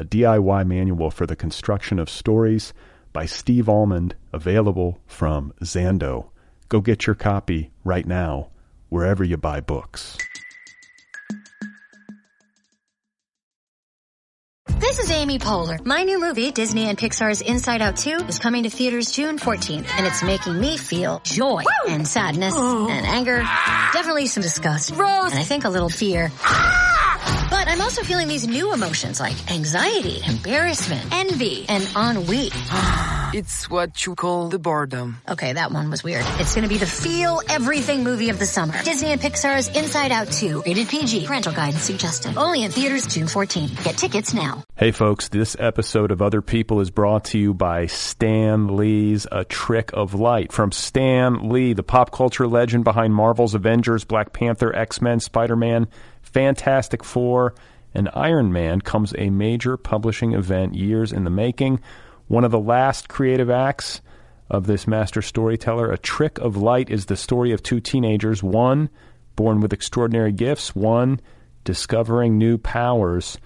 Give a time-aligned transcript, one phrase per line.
[0.00, 2.72] a DIY manual for the construction of stories
[3.12, 6.30] by Steve Almond, available from Zando.
[6.70, 8.48] Go get your copy right now,
[8.88, 10.16] wherever you buy books.
[14.78, 15.84] This is Amy Poehler.
[15.84, 19.86] My new movie, Disney and Pixar's Inside Out 2, is coming to theaters June 14th,
[19.98, 21.92] and it's making me feel joy Woo!
[21.92, 23.90] and sadness and anger, ah!
[23.92, 26.32] definitely some disgust, Rose, and I think a little fear.
[26.40, 27.09] Ah!
[27.50, 32.50] But I'm also feeling these new emotions like anxiety, embarrassment, envy, and ennui.
[33.34, 35.18] it's what you call the boredom.
[35.28, 36.24] Okay, that one was weird.
[36.38, 38.80] It's gonna be the feel everything movie of the summer.
[38.82, 40.62] Disney and Pixar's Inside Out 2.
[40.64, 41.26] Rated PG.
[41.26, 42.36] Parental guidance suggested.
[42.36, 43.68] Only in theaters June 14.
[43.84, 44.64] Get tickets now.
[44.76, 49.44] Hey folks, this episode of Other People is brought to you by Stan Lee's A
[49.44, 50.52] Trick of Light.
[50.52, 55.88] From Stan Lee, the pop culture legend behind Marvel's Avengers, Black Panther, X-Men, Spider-Man,
[56.32, 57.54] Fantastic Four,
[57.94, 61.80] and Iron Man comes a major publishing event years in the making.
[62.28, 64.00] One of the last creative acts
[64.48, 68.90] of this master storyteller, A Trick of Light, is the story of two teenagers, one
[69.36, 71.20] born with extraordinary gifts, one
[71.64, 73.38] discovering new powers.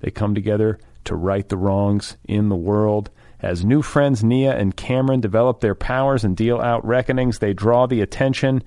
[0.00, 3.10] They come together to right the wrongs in the world.
[3.40, 7.86] As new friends Nia and Cameron develop their powers and deal out reckonings, they draw
[7.86, 8.62] the attention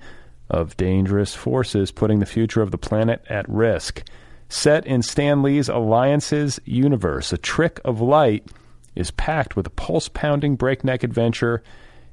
[0.52, 4.04] of dangerous forces putting the future of the planet at risk.
[4.50, 8.46] Set in Stan Lee's Alliances universe, A Trick of Light
[8.94, 11.62] is packed with a pulse pounding breakneck adventure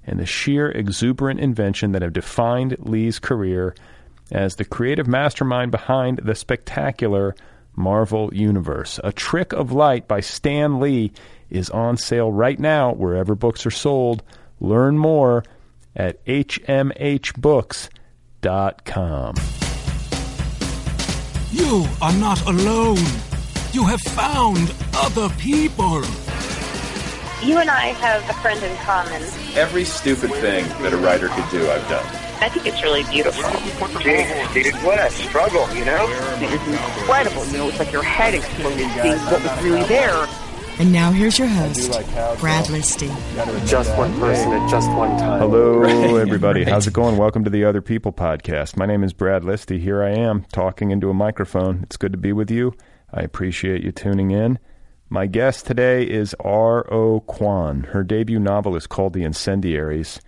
[0.05, 3.75] and the sheer exuberant invention that have defined Lee's career
[4.31, 7.35] as the creative mastermind behind the spectacular
[7.75, 9.01] Marvel Universe.
[9.03, 11.11] A Trick of Light by Stan Lee
[11.49, 14.23] is on sale right now wherever books are sold.
[14.61, 15.43] Learn more
[15.93, 17.89] at hmhbooks.com
[18.41, 19.35] com.
[21.51, 22.97] You are not alone.
[23.73, 26.03] You have found other people.
[27.43, 29.21] You and I have a friend in common.
[29.55, 32.05] Every stupid thing that a writer could do, I've done.
[32.41, 33.49] I think it's really beautiful.
[33.99, 36.07] Jesus, dude, what a struggle, you know?
[36.39, 37.45] It's incredible.
[37.47, 40.27] You know, it's like your head exploding, seeing what was really there.
[40.79, 41.91] And now here's your host,
[42.39, 43.09] Brad Listi.
[43.67, 45.41] Just one person at just one time.
[45.41, 45.83] Hello,
[46.15, 46.63] everybody.
[46.63, 47.17] How's it going?
[47.17, 48.77] Welcome to the Other People podcast.
[48.77, 49.77] My name is Brad Listi.
[49.77, 51.83] Here I am talking into a microphone.
[51.83, 52.73] It's good to be with you.
[53.11, 54.57] I appreciate you tuning in.
[55.09, 57.25] My guest today is R.O.
[57.27, 57.87] Kwon.
[57.87, 60.21] Her debut novel is called The Incendiaries.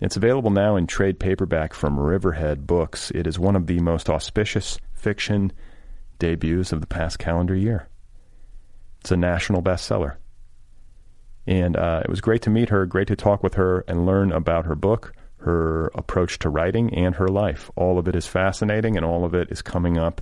[0.00, 3.12] It's available now in trade paperback from Riverhead Books.
[3.14, 5.52] It is one of the most auspicious fiction
[6.18, 7.89] debuts of the past calendar year.
[9.00, 10.16] It's a national bestseller.
[11.46, 14.30] And uh, it was great to meet her, great to talk with her and learn
[14.30, 17.70] about her book, her approach to writing, and her life.
[17.76, 20.20] All of it is fascinating, and all of it is coming up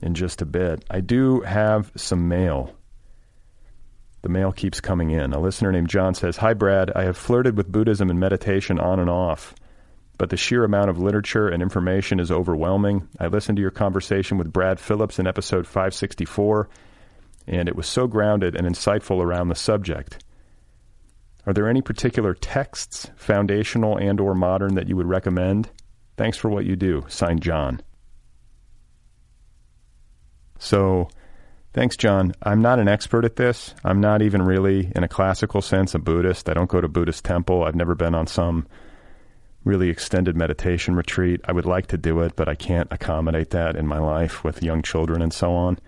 [0.00, 0.84] in just a bit.
[0.88, 2.74] I do have some mail.
[4.22, 5.32] The mail keeps coming in.
[5.32, 6.92] A listener named John says Hi, Brad.
[6.94, 9.54] I have flirted with Buddhism and meditation on and off,
[10.16, 13.08] but the sheer amount of literature and information is overwhelming.
[13.18, 16.68] I listened to your conversation with Brad Phillips in episode 564
[17.46, 20.24] and it was so grounded and insightful around the subject.
[21.46, 25.70] Are there any particular texts, foundational and or modern, that you would recommend?
[26.16, 27.04] Thanks for what you do.
[27.08, 27.80] Signed, John.
[30.58, 31.08] So,
[31.72, 32.34] thanks, John.
[32.42, 33.74] I'm not an expert at this.
[33.84, 36.48] I'm not even really, in a classical sense, a Buddhist.
[36.48, 37.62] I don't go to Buddhist temple.
[37.62, 38.66] I've never been on some
[39.62, 41.40] really extended meditation retreat.
[41.44, 44.62] I would like to do it, but I can't accommodate that in my life with
[44.62, 45.78] young children and so on.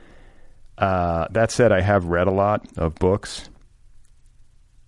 [0.78, 3.50] Uh, that said, I have read a lot of books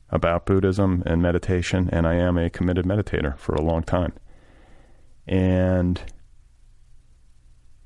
[0.08, 4.12] about Buddhism and meditation, and I am a committed meditator for a long time.
[5.26, 6.00] And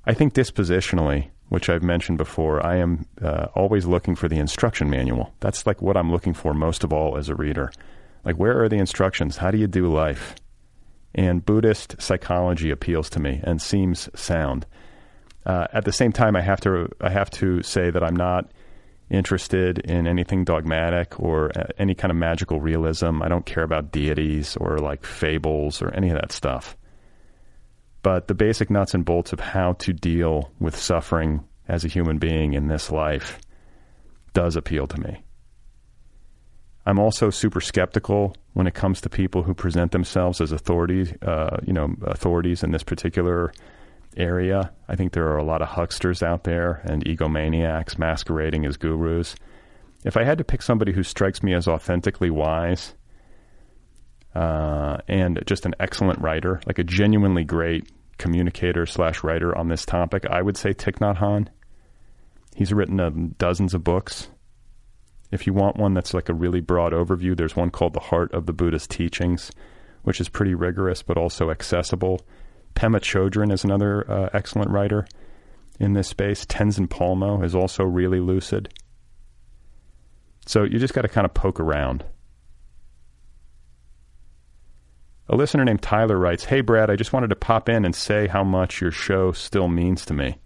[0.04, 4.90] I think dispositionally, which I've mentioned before, I am uh, always looking for the instruction
[4.90, 5.34] manual.
[5.40, 7.72] That's like what I'm looking for most of all as a reader.
[8.24, 9.38] Like, where are the instructions?
[9.38, 10.34] How do you do life?
[11.14, 14.66] And Buddhist psychology appeals to me and seems sound.
[15.46, 18.50] Uh, at the same time, I have to I have to say that I'm not
[19.10, 23.22] interested in anything dogmatic or uh, any kind of magical realism.
[23.22, 26.76] I don't care about deities or like fables or any of that stuff.
[28.02, 32.18] But the basic nuts and bolts of how to deal with suffering as a human
[32.18, 33.40] being in this life
[34.32, 35.22] does appeal to me.
[36.86, 41.56] I'm also super skeptical when it comes to people who present themselves as authorities, uh,
[41.66, 43.52] you know, authorities in this particular
[44.16, 44.72] area.
[44.88, 49.34] I think there are a lot of hucksters out there and egomaniacs masquerading as gurus.
[50.04, 52.94] If I had to pick somebody who strikes me as authentically wise
[54.34, 59.86] uh, and just an excellent writer, like a genuinely great communicator slash writer on this
[59.86, 61.48] topic, I would say Thich Nhat Hanh.
[62.54, 64.28] He's written uh, dozens of books.
[65.32, 68.32] If you want one that's like a really broad overview, there's one called The Heart
[68.32, 69.50] of the Buddha's Teachings,
[70.02, 72.20] which is pretty rigorous but also accessible.
[72.74, 75.06] Pema Chodron is another uh, excellent writer
[75.78, 76.44] in this space.
[76.44, 78.72] Tenzin Palmo is also really lucid.
[80.46, 82.04] So you just got to kind of poke around.
[85.28, 88.26] A listener named Tyler writes Hey, Brad, I just wanted to pop in and say
[88.26, 90.36] how much your show still means to me.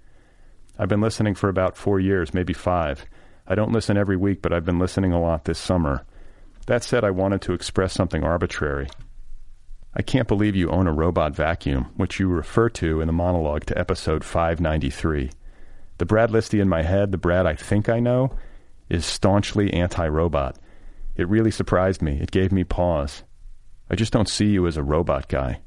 [0.79, 3.05] I've been listening for about four years, maybe five.
[3.49, 6.07] I don't listen every week, but I've been listening a lot this summer.
[6.67, 8.89] That said, I wanted to express something arbitrary.
[9.95, 13.65] I can't believe you own a robot vacuum, which you refer to in the monologue
[13.67, 15.31] to episode 593.
[15.99, 18.33] The Brad Listi in my head, the Brad I think I know,
[18.89, 20.57] is staunchly anti robot.
[21.17, 22.21] It really surprised me.
[22.21, 23.25] It gave me pause.
[23.91, 25.61] I just don't see you as a robot guy.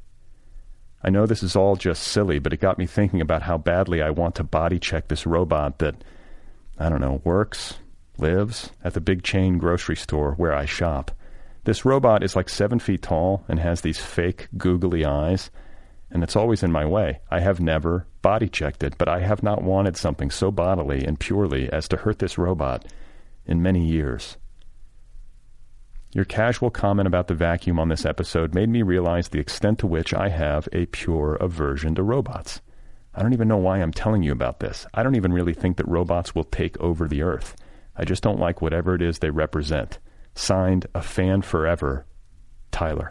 [1.04, 4.00] I know this is all just silly, but it got me thinking about how badly
[4.00, 5.96] I want to body check this robot that,
[6.78, 7.74] I don't know, works,
[8.18, 11.10] lives at the big chain grocery store where I shop.
[11.64, 15.50] This robot is like seven feet tall and has these fake googly eyes,
[16.10, 17.20] and it's always in my way.
[17.30, 21.20] I have never body checked it, but I have not wanted something so bodily and
[21.20, 22.84] purely as to hurt this robot
[23.46, 24.38] in many years.
[26.12, 29.86] Your casual comment about the vacuum on this episode made me realize the extent to
[29.86, 32.60] which I have a pure aversion to robots.
[33.14, 34.84] I don't even know why I'm telling you about this.
[34.92, 37.54] I don't even really think that robots will take over the earth.
[37.96, 40.00] I just don't like whatever it is they represent.
[40.34, 42.06] Signed, a fan forever,
[42.70, 43.10] Tyler.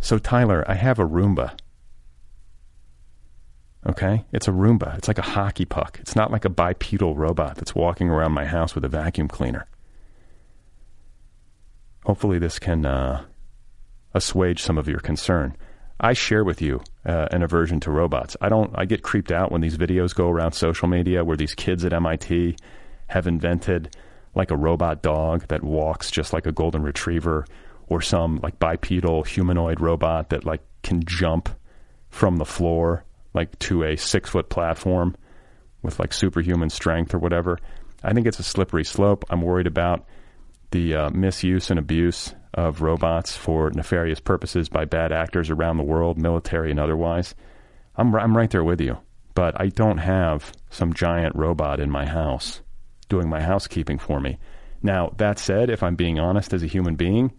[0.00, 1.58] So, Tyler, I have a Roomba.
[3.88, 4.24] Okay?
[4.32, 4.96] It's a Roomba.
[4.98, 5.98] It's like a hockey puck.
[6.00, 9.66] It's not like a bipedal robot that's walking around my house with a vacuum cleaner.
[12.04, 13.24] Hopefully, this can uh,
[14.14, 15.56] assuage some of your concern.
[15.98, 18.36] I share with you uh, an aversion to robots.
[18.40, 18.72] I don't.
[18.74, 21.92] I get creeped out when these videos go around social media where these kids at
[21.92, 22.56] MIT
[23.06, 23.96] have invented
[24.34, 27.46] like a robot dog that walks just like a golden retriever,
[27.88, 31.48] or some like bipedal humanoid robot that like can jump
[32.10, 33.04] from the floor
[33.34, 35.14] like to a six foot platform
[35.82, 37.58] with like superhuman strength or whatever.
[38.02, 39.24] I think it's a slippery slope.
[39.30, 40.06] I'm worried about
[40.70, 45.84] the uh, misuse and abuse of robots for nefarious purposes by bad actors around the
[45.84, 47.34] world, military and otherwise.
[47.96, 48.98] I'm, I'm right there with you.
[49.34, 52.62] But I don't have some giant robot in my house
[53.10, 54.38] doing my housekeeping for me.
[54.82, 57.32] Now, that said, if I'm being honest as a human being,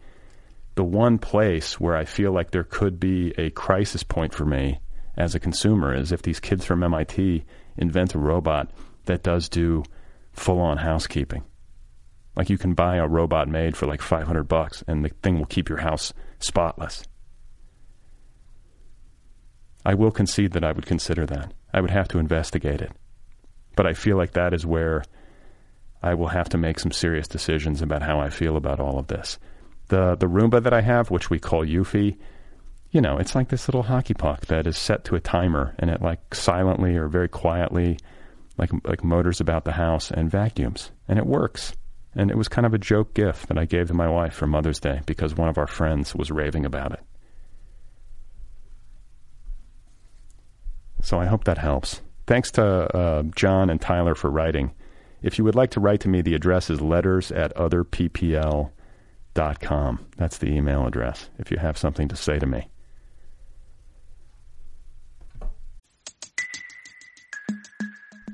[0.76, 4.80] the one place where I feel like there could be a crisis point for me
[5.18, 7.44] as a consumer is if these kids from MIT
[7.78, 8.70] invent a robot
[9.06, 9.84] that does do
[10.34, 11.44] full on housekeeping.
[12.38, 15.48] Like you can buy a robot made for like 500 bucks and the thing will
[15.48, 17.03] keep your house spotless.
[19.84, 21.51] I will concede that I would consider that.
[21.74, 22.91] I would have to investigate it.
[23.75, 25.03] But I feel like that is where
[26.03, 29.08] I will have to make some serious decisions about how I feel about all of
[29.08, 29.39] this.
[29.88, 32.17] The the Roomba that I have, which we call Eufy,
[32.91, 35.89] you know, it's like this little hockey puck that is set to a timer and
[35.89, 37.98] it like silently or very quietly
[38.60, 41.74] like like motors about the house and vacuums and it works.
[42.16, 44.48] And it was kind of a joke gift that I gave to my wife for
[44.48, 47.02] Mother's Day because one of our friends was raving about it.
[51.02, 52.02] So I hope that helps.
[52.26, 54.74] Thanks to uh, John and Tyler for writing.
[55.22, 58.72] If you would like to write to me, the address is letters at otherppl.com.
[60.18, 62.68] That's the email address if you have something to say to me.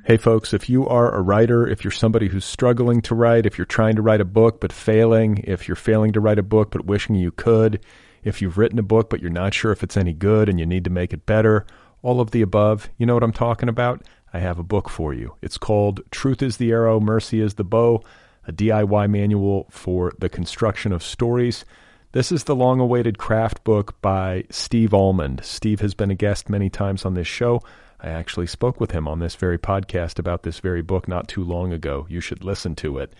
[0.05, 3.57] Hey, folks, if you are a writer, if you're somebody who's struggling to write, if
[3.57, 6.71] you're trying to write a book but failing, if you're failing to write a book
[6.71, 7.79] but wishing you could,
[8.21, 10.65] if you've written a book but you're not sure if it's any good and you
[10.65, 11.65] need to make it better,
[12.01, 14.03] all of the above, you know what I'm talking about?
[14.33, 15.35] I have a book for you.
[15.41, 18.03] It's called Truth is the Arrow, Mercy is the Bow,
[18.45, 21.63] a DIY manual for the construction of stories.
[22.11, 25.45] This is the long awaited craft book by Steve Almond.
[25.45, 27.61] Steve has been a guest many times on this show.
[28.03, 31.43] I actually spoke with him on this very podcast about this very book not too
[31.43, 32.05] long ago.
[32.09, 33.13] You should listen to it.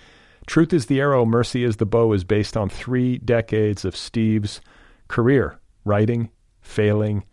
[0.45, 4.59] Truth is the Arrow, Mercy is the Bow is based on three decades of Steve's
[5.07, 6.29] career writing,
[6.61, 7.23] failing,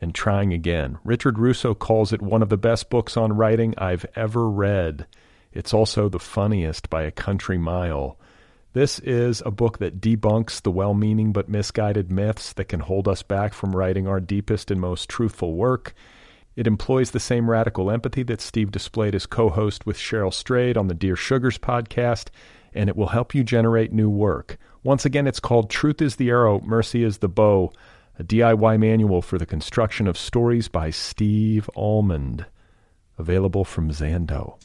[0.00, 0.98] and trying again.
[1.04, 5.06] Richard Russo calls it one of the best books on writing I've ever read.
[5.52, 8.18] It's also the funniest by a country mile.
[8.72, 13.06] This is a book that debunks the well meaning but misguided myths that can hold
[13.06, 15.94] us back from writing our deepest and most truthful work.
[16.54, 20.76] It employs the same radical empathy that Steve displayed as co host with Cheryl Strayed
[20.76, 22.28] on the Dear Sugars podcast,
[22.74, 24.58] and it will help you generate new work.
[24.82, 27.72] Once again, it's called Truth is the Arrow, Mercy is the Bow,
[28.18, 32.46] a DIY manual for the construction of stories by Steve Almond.
[33.18, 34.58] Available from Zando.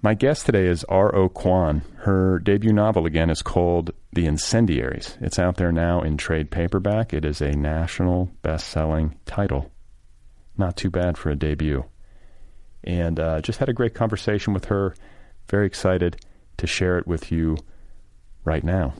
[0.00, 1.28] My guest today is R.O.
[1.30, 1.82] Kwon.
[1.96, 5.18] Her debut novel, again, is called The Incendiaries.
[5.20, 7.12] It's out there now in trade paperback.
[7.12, 9.72] It is a national best selling title.
[10.56, 11.84] Not too bad for a debut.
[12.84, 14.94] And uh, just had a great conversation with her.
[15.48, 16.24] Very excited
[16.58, 17.56] to share it with you
[18.44, 18.94] right now.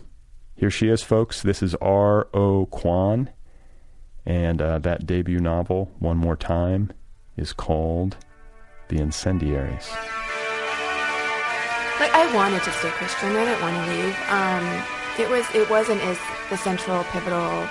[0.56, 1.42] Here she is, folks.
[1.42, 2.66] This is R.O.
[2.72, 3.28] Kwon.
[4.26, 6.90] And uh, that debut novel, one more time,
[7.36, 8.16] is called
[8.88, 9.88] The Incendiaries.
[12.00, 13.34] Like I wanted to stay Christian.
[13.34, 14.16] I didn't want to leave.
[14.28, 14.84] Um,
[15.18, 17.68] it was it wasn't as the central pivotal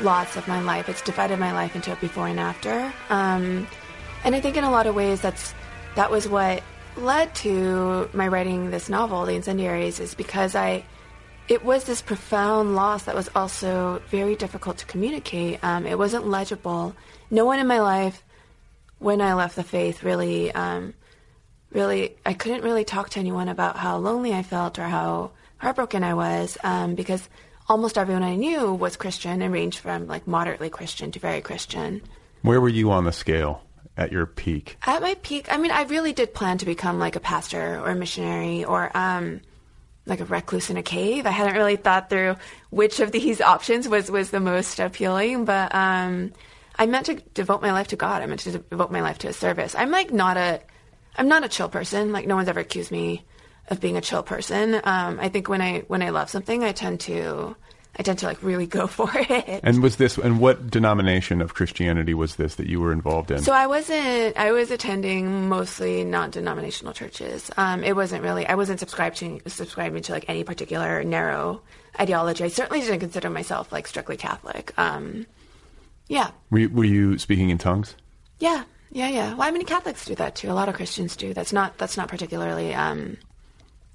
[0.00, 0.88] lots of my life.
[0.88, 2.92] It's divided my life into a before and after.
[3.10, 3.66] Um,
[4.24, 5.54] and I think in a lot of ways that's
[5.94, 6.64] that was what
[6.96, 10.84] led to my writing this novel, The Incendiaries, is because I
[11.46, 15.62] it was this profound loss that was also very difficult to communicate.
[15.62, 16.96] Um, it wasn't legible.
[17.30, 18.24] No one in my life,
[18.98, 20.94] when I left the faith, really um,
[21.74, 26.04] really, I couldn't really talk to anyone about how lonely I felt or how heartbroken
[26.04, 27.28] I was um, because
[27.68, 32.02] almost everyone I knew was Christian and ranged from like moderately Christian to very Christian.
[32.42, 33.62] Where were you on the scale
[33.96, 34.76] at your peak?
[34.86, 37.90] At my peak, I mean, I really did plan to become like a pastor or
[37.90, 39.40] a missionary or um,
[40.06, 41.26] like a recluse in a cave.
[41.26, 42.36] I hadn't really thought through
[42.70, 46.32] which of these options was was the most appealing, but um,
[46.76, 48.22] I meant to devote my life to God.
[48.22, 49.74] I meant to devote my life to His service.
[49.74, 50.60] I'm like not a
[51.16, 52.12] I'm not a chill person.
[52.12, 53.24] Like no one's ever accused me
[53.68, 54.74] of being a chill person.
[54.84, 57.56] Um, I think when I when I love something, I tend to
[57.96, 59.60] I tend to like really go for it.
[59.62, 63.42] And was this and what denomination of Christianity was this that you were involved in?
[63.42, 64.36] So I wasn't.
[64.36, 67.50] I was attending mostly non-denominational churches.
[67.56, 68.46] Um, it wasn't really.
[68.46, 71.62] I wasn't subscribed to subscribing to like any particular narrow
[71.98, 72.44] ideology.
[72.44, 74.72] I certainly didn't consider myself like strictly Catholic.
[74.76, 75.26] Um,
[76.08, 76.30] yeah.
[76.50, 77.94] Were you, were you speaking in tongues?
[78.38, 78.64] Yeah.
[78.94, 79.34] Yeah, yeah.
[79.34, 80.50] Well, I mean, Catholics do that too.
[80.50, 81.34] A lot of Christians do.
[81.34, 83.18] That's not that's not particularly um,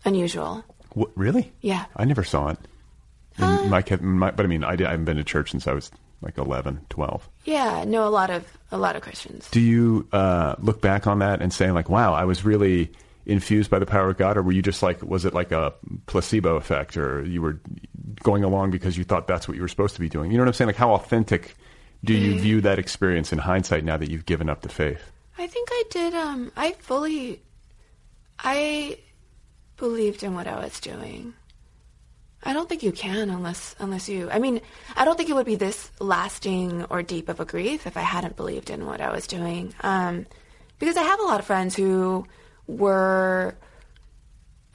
[0.05, 0.63] unusual.
[0.93, 1.51] What, really?
[1.61, 1.85] Yeah.
[1.95, 2.57] I never saw it.
[3.37, 5.73] Uh, my, my, but I mean, I, did, I haven't been to church since I
[5.73, 5.89] was
[6.21, 7.29] like 11, 12.
[7.45, 9.49] Yeah, no, a lot of a lot of Christians.
[9.49, 12.91] Do you uh, look back on that and say like, wow, I was really
[13.25, 15.73] infused by the power of God, or were you just like, was it like a
[16.07, 17.61] placebo effect, or you were
[18.21, 20.31] going along because you thought that's what you were supposed to be doing?
[20.31, 20.67] You know what I'm saying?
[20.67, 21.55] Like, how authentic
[22.03, 25.11] do you view that experience in hindsight now that you've given up the faith?
[25.37, 26.13] I think I did.
[26.13, 27.41] Um, I fully,
[28.37, 28.97] I
[29.77, 31.33] believed in what I was doing.
[32.43, 34.29] I don't think you can unless unless you.
[34.31, 34.61] I mean,
[34.95, 38.01] I don't think it would be this lasting or deep of a grief if I
[38.01, 39.73] hadn't believed in what I was doing.
[39.81, 40.25] Um,
[40.79, 42.25] because I have a lot of friends who
[42.67, 43.55] were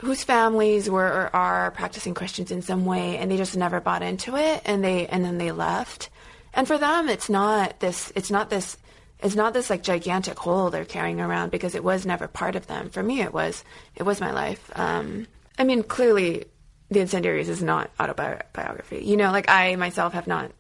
[0.01, 4.03] whose families were or are practicing Christians in some way, and they just never bought
[4.03, 6.11] into it, and they and then they left.
[6.55, 8.13] And for them, it's not this.
[8.15, 8.77] It's not this.
[9.21, 12.67] It's not this like gigantic hole they're carrying around because it was never part of
[12.67, 12.91] them.
[12.91, 13.65] For me, it was.
[13.97, 14.71] It was my life.
[14.75, 15.27] Um,
[15.59, 16.45] I mean, clearly,
[16.91, 19.05] the incendiaries is not autobiography.
[19.05, 20.53] You know, like I myself have not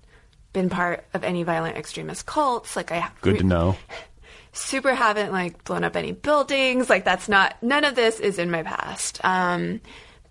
[0.52, 2.76] been part of any violent extremist cults.
[2.76, 3.76] Like I have good to know.
[4.52, 6.90] Super haven't like blown up any buildings.
[6.90, 7.60] Like that's not.
[7.62, 9.20] None of this is in my past.
[9.24, 9.80] Um,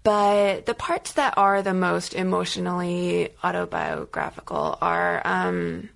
[0.04, 5.90] but the parts that are the most emotionally autobiographical are um,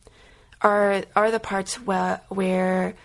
[0.62, 2.96] are are the parts where, where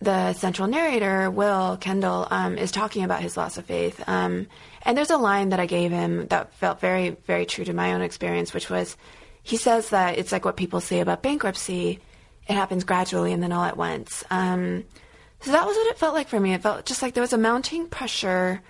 [0.00, 4.02] the central narrator Will Kendall um, is talking about his loss of faith.
[4.08, 4.46] Um,
[4.82, 7.92] and there's a line that I gave him that felt very very true to my
[7.92, 8.96] own experience, which was
[9.42, 11.98] he says that it's like what people say about bankruptcy.
[12.46, 14.24] It happens gradually and then all at once.
[14.30, 14.84] Um,
[15.40, 16.54] so that was what it felt like for me.
[16.54, 18.60] It felt just like there was a mounting pressure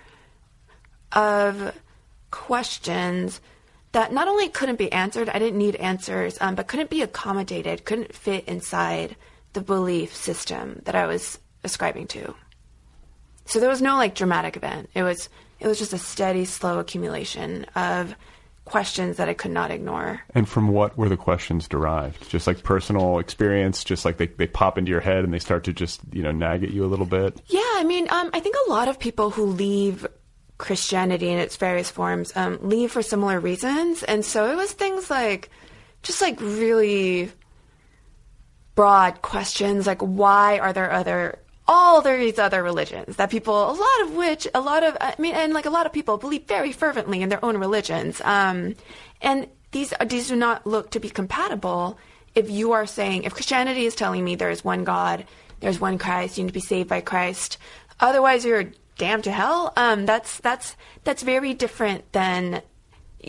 [1.13, 1.73] of
[2.31, 3.41] questions
[3.91, 7.85] that not only couldn't be answered, I didn't need answers, um, but couldn't be accommodated,
[7.85, 9.15] couldn't fit inside
[9.53, 12.33] the belief system that I was ascribing to.
[13.45, 14.89] So there was no like dramatic event.
[14.93, 18.15] It was it was just a steady, slow accumulation of
[18.65, 20.21] questions that I could not ignore.
[20.33, 22.29] And from what were the questions derived?
[22.29, 25.63] Just like personal experience, just like they, they pop into your head and they start
[25.65, 27.41] to just, you know, nag at you a little bit?
[27.47, 30.07] Yeah, I mean, um, I think a lot of people who leave
[30.61, 34.03] Christianity in its various forms um, leave for similar reasons.
[34.03, 35.49] And so it was things like,
[36.03, 37.31] just like really
[38.75, 44.01] broad questions like, why are there other all these other religions that people, a lot
[44.03, 46.73] of which, a lot of, I mean, and like a lot of people believe very
[46.73, 48.21] fervently in their own religions.
[48.25, 48.75] Um,
[49.21, 51.97] and these, these do not look to be compatible
[52.35, 55.25] if you are saying, if Christianity is telling me there is one God,
[55.61, 57.57] there's one Christ, you need to be saved by Christ,
[58.01, 58.65] otherwise you're
[59.01, 59.73] damned to hell.
[59.75, 62.61] Um, that's, that's, that's very different than,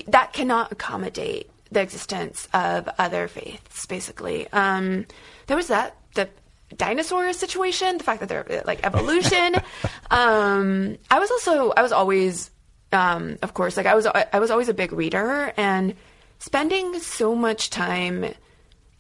[0.07, 4.47] that cannot accommodate the existence of other faiths, basically.
[4.53, 5.07] Um,
[5.47, 6.29] there was that, the
[6.77, 9.55] dinosaur situation, the fact that they're like evolution.
[10.11, 12.51] um, I was also I was always,
[12.93, 15.95] um, of course, like I was I was always a big reader and
[16.39, 18.27] spending so much time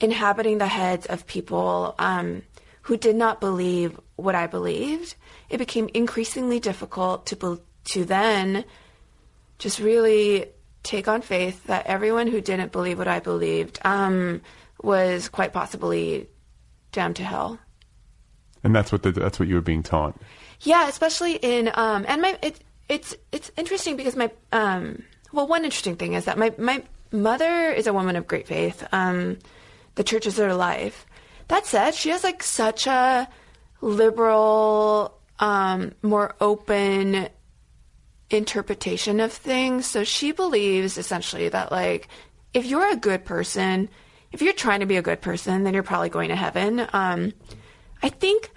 [0.00, 2.42] inhabiting the heads of people um,
[2.82, 5.14] who did not believe what I believed.
[5.52, 8.64] It became increasingly difficult to to then
[9.58, 10.46] just really
[10.82, 14.40] take on faith that everyone who didn't believe what I believed um,
[14.82, 16.28] was quite possibly
[16.90, 17.58] down to hell.
[18.64, 20.16] And that's what the, that's what you were being taught.
[20.60, 25.64] Yeah, especially in um, and my it, it's it's interesting because my um, well, one
[25.64, 28.86] interesting thing is that my my mother is a woman of great faith.
[28.92, 29.38] Um,
[29.96, 31.06] the church is her life.
[31.48, 33.28] That said, she has like such a
[33.80, 37.28] liberal, um, more open
[38.30, 39.86] interpretation of things.
[39.86, 42.08] So she believes essentially that like
[42.54, 43.88] if you're a good person,
[44.30, 46.86] if you're trying to be a good person, then you're probably going to heaven.
[46.92, 47.32] Um,
[48.02, 48.50] I think,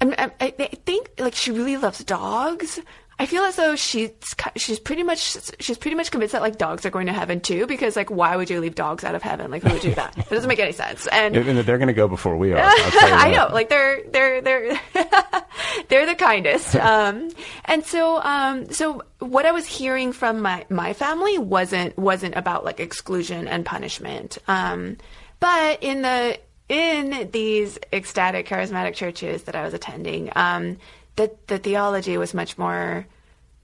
[0.00, 2.80] I, I, I think like she really loves dogs.
[3.18, 4.10] I feel as though she's
[4.56, 7.66] she's pretty much she's pretty much convinced that like dogs are going to heaven too
[7.66, 9.50] because like why would you leave dogs out of heaven?
[9.50, 10.18] Like who would do that?
[10.18, 11.06] It doesn't make any sense.
[11.06, 14.80] And, and they're going to go before we are I know like they're they're they're
[15.88, 16.76] they're the kindest.
[16.84, 17.30] Um,
[17.64, 22.64] and so um, so what I was hearing from my my family wasn't wasn't about
[22.64, 24.38] like exclusion and punishment.
[24.46, 24.98] Um,
[25.40, 30.78] but in the in these ecstatic charismatic churches that I was attending um,
[31.16, 33.06] the the theology was much more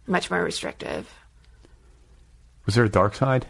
[0.06, 1.08] much more restrictive.
[2.66, 3.46] Was there a dark side?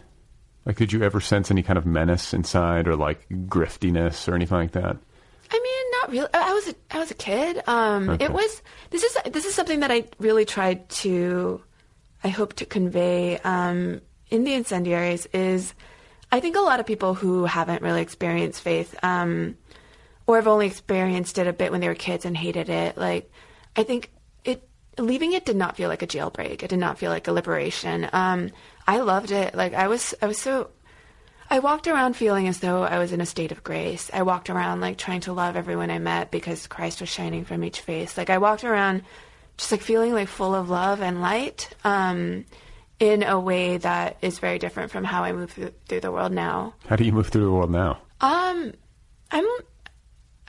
[0.65, 4.57] Like, did you ever sense any kind of menace inside, or like griftiness, or anything
[4.57, 4.97] like that?
[5.51, 6.29] I mean, not really.
[6.33, 7.61] I was a, I was a kid.
[7.67, 8.25] Um, Okay.
[8.25, 8.61] It was
[8.91, 11.63] this is this is something that I really tried to,
[12.23, 15.73] I hope to convey um, in the incendiaries is,
[16.31, 19.57] I think a lot of people who haven't really experienced faith, um,
[20.27, 23.30] or have only experienced it a bit when they were kids and hated it, like
[23.75, 24.11] I think
[24.43, 26.63] it leaving it did not feel like a jailbreak.
[26.63, 28.09] It did not feel like a liberation.
[28.11, 28.51] Um,
[28.87, 29.55] I loved it.
[29.55, 30.71] Like I was I was so
[31.49, 34.09] I walked around feeling as though I was in a state of grace.
[34.13, 37.63] I walked around like trying to love everyone I met because Christ was shining from
[37.63, 38.17] each face.
[38.17, 39.03] Like I walked around
[39.57, 42.45] just like feeling like full of love and light um,
[42.99, 46.31] in a way that is very different from how I move through, through the world
[46.31, 46.73] now.
[46.87, 47.99] How do you move through the world now?
[48.21, 48.71] Um,
[49.29, 49.45] I'm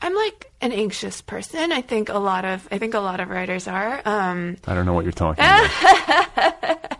[0.03, 1.73] I'm like an anxious person.
[1.73, 4.03] I think a lot of I think a lot of writers are.
[4.05, 6.99] Um, I don't know what you're talking about.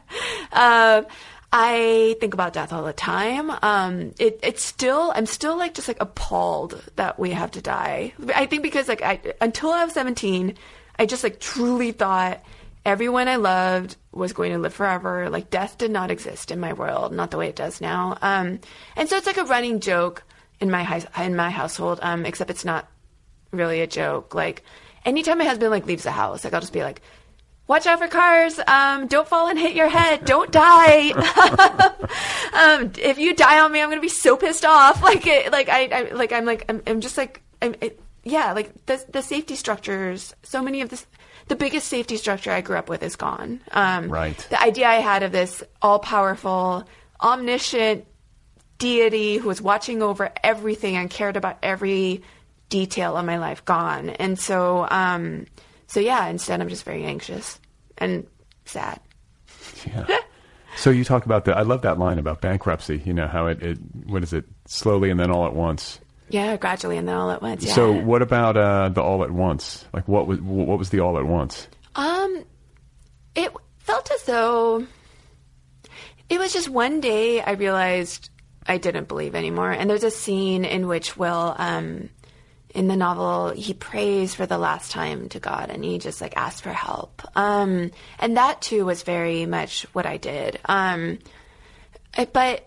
[0.53, 1.03] uh,
[1.55, 3.51] I think about death all the time.
[3.63, 8.15] Um, it, it's still, I'm still like just like appalled that we have to die.
[8.35, 10.55] I think because like I, until I was 17,
[10.99, 12.43] I just like truly thought
[12.87, 15.29] everyone I loved was going to live forever.
[15.29, 18.17] Like death did not exist in my world, not the way it does now.
[18.23, 18.61] Um,
[18.97, 20.25] and so it's like a running joke
[20.59, 21.99] in my high, in my household.
[22.01, 22.89] Um, except it's not
[23.53, 24.35] really a joke.
[24.35, 24.63] Like
[25.05, 27.03] anytime my husband like leaves the house, like I'll just be like,
[27.69, 28.59] watch out for cars.
[28.67, 30.25] Um, don't fall and hit your head.
[30.25, 31.11] Don't die.
[32.53, 35.03] um, if you die on me, I'm gonna be so pissed off.
[35.13, 38.53] Like, it, like I, I, like I'm like I'm, I'm just like I'm, it, yeah,
[38.53, 40.35] like the the safety structures.
[40.43, 41.07] So many of this,
[41.49, 43.61] the biggest safety structure I grew up with is gone.
[43.73, 44.39] Um, Right.
[44.49, 46.85] The idea I had of this all powerful,
[47.21, 48.07] omniscient
[48.79, 52.23] deity who was watching over everything and cared about every
[52.73, 54.09] detail of my life gone.
[54.09, 55.45] And so, um,
[55.87, 57.61] so yeah, instead I'm just very anxious
[57.99, 58.27] and
[58.65, 58.99] sad.
[59.87, 60.07] Yeah.
[60.77, 61.55] so you talk about the.
[61.55, 63.03] I love that line about bankruptcy.
[63.05, 64.47] You know how it, it what is it?
[64.67, 66.01] Slowly and then all at once.
[66.31, 67.63] Yeah, gradually and then all at once.
[67.63, 67.75] Yeah.
[67.75, 69.85] So what about uh, the all at once?
[69.93, 71.69] Like what was what was the all at once?
[71.95, 72.45] Um,
[73.35, 74.87] it felt as though
[76.31, 78.31] it was just one day I realized
[78.67, 79.71] I didn't believe anymore.
[79.71, 82.09] And there's a scene in which Will, um,
[82.75, 86.37] in the novel, he prays for the last time to God and he just like
[86.37, 87.23] asks for help.
[87.37, 90.59] Um, and that too was very much what I did.
[90.65, 91.19] Um,
[92.17, 92.67] I, but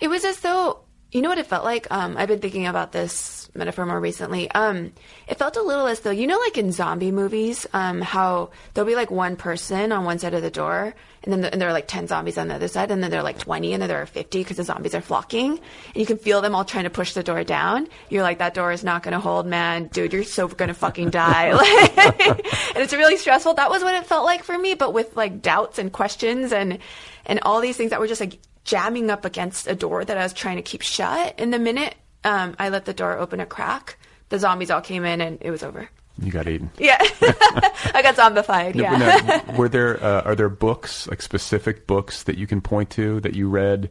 [0.00, 0.80] it was as though,
[1.10, 1.86] you know what it felt like?
[1.90, 4.50] Um, I've been thinking about this metaphor more recently.
[4.50, 4.92] Um,
[5.26, 8.88] it felt a little as though, you know, like in zombie movies, um, how there'll
[8.88, 10.94] be like one person on one side of the door
[11.24, 13.10] and then the, and there are like 10 zombies on the other side and then
[13.10, 15.96] there are like 20 and then there are 50 because the zombies are flocking and
[15.96, 17.88] you can feel them all trying to push the door down.
[18.08, 19.88] You're like that door is not going to hold man.
[19.88, 21.48] Dude you're so going to fucking die.
[22.78, 23.54] And it's really stressful.
[23.54, 26.78] That was what it felt like for me but with like doubts and questions and
[27.26, 30.22] and all these things that were just like jamming up against a door that I
[30.22, 31.94] was trying to keep shut and the minute
[32.24, 33.98] um, I let the door open a crack
[34.30, 35.88] the zombies all came in and it was over
[36.20, 36.70] You got eaten.
[36.78, 41.86] yeah I got zombified No, yeah now, were there uh, are there books like specific
[41.86, 43.90] books that you can point to that you read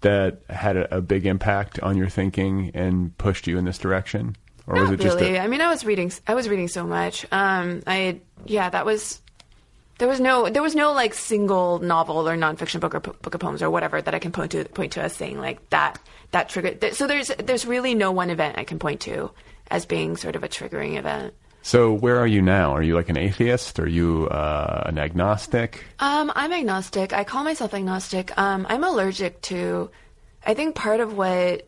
[0.00, 4.36] that had a, a big impact on your thinking and pushed you in this direction,
[4.68, 5.34] or was Not it just really.
[5.34, 6.12] a, I mean, I was reading.
[6.24, 7.26] I was reading so much.
[7.32, 9.20] Um, I yeah, that was.
[9.98, 10.48] There was no.
[10.48, 13.70] There was no like single novel or nonfiction book or po- book of poems or
[13.70, 15.98] whatever that I can point to point to as saying like that
[16.32, 16.80] that triggered.
[16.80, 19.30] th- So there's there's really no one event I can point to
[19.70, 21.34] as being sort of a triggering event.
[21.62, 21.92] so?
[21.92, 22.72] Where are you now?
[22.74, 23.78] Are you like an atheist?
[23.80, 25.84] Are you uh, an agnostic?
[25.98, 27.12] Um, I'm agnostic.
[27.12, 28.36] I call myself agnostic.
[28.38, 29.90] Um, I'm allergic to.
[30.46, 31.66] I think part of what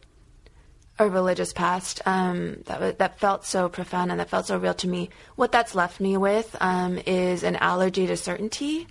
[0.99, 4.75] a religious past um, that wa- that felt so profound and that felt so real
[4.75, 5.11] to me.
[5.37, 8.87] What that's left me with um, is an allergy to certainty.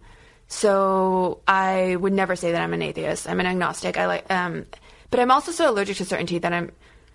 [0.47, 3.29] So I would never say that I'm an atheist.
[3.29, 3.97] I'm an agnostic.
[3.97, 4.65] I like, um,
[5.11, 6.71] but I'm also so allergic to certainty that I'm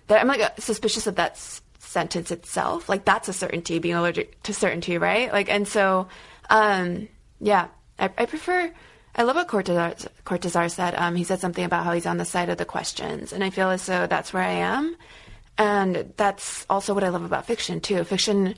[0.07, 2.89] that I'm like uh, suspicious of that s- sentence itself.
[2.89, 5.31] Like that's a certainty, being allergic to certainty, right?
[5.31, 6.07] Like, and so,
[6.49, 7.07] um,
[7.39, 8.71] yeah, I, I prefer.
[9.15, 10.93] I love what Cortazar, Cortazar said.
[10.95, 13.49] Um, he said something about how he's on the side of the questions, and I
[13.49, 14.95] feel as though that's where I am,
[15.57, 18.03] and that's also what I love about fiction too.
[18.03, 18.55] Fiction,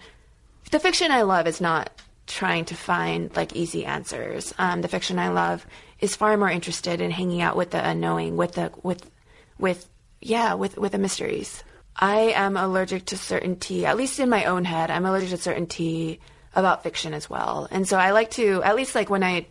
[0.72, 1.92] the fiction I love is not
[2.26, 4.54] trying to find like easy answers.
[4.58, 5.66] Um, the fiction I love
[6.00, 9.10] is far more interested in hanging out with the unknowing, with the with
[9.60, 9.90] with
[10.22, 11.64] yeah, with with the mysteries.
[11.96, 14.92] I am allergic to certainty, at least in my own head.
[14.92, 16.20] I'm allergic to certainty
[16.56, 19.48] about fiction as well, and so I like to at least like when I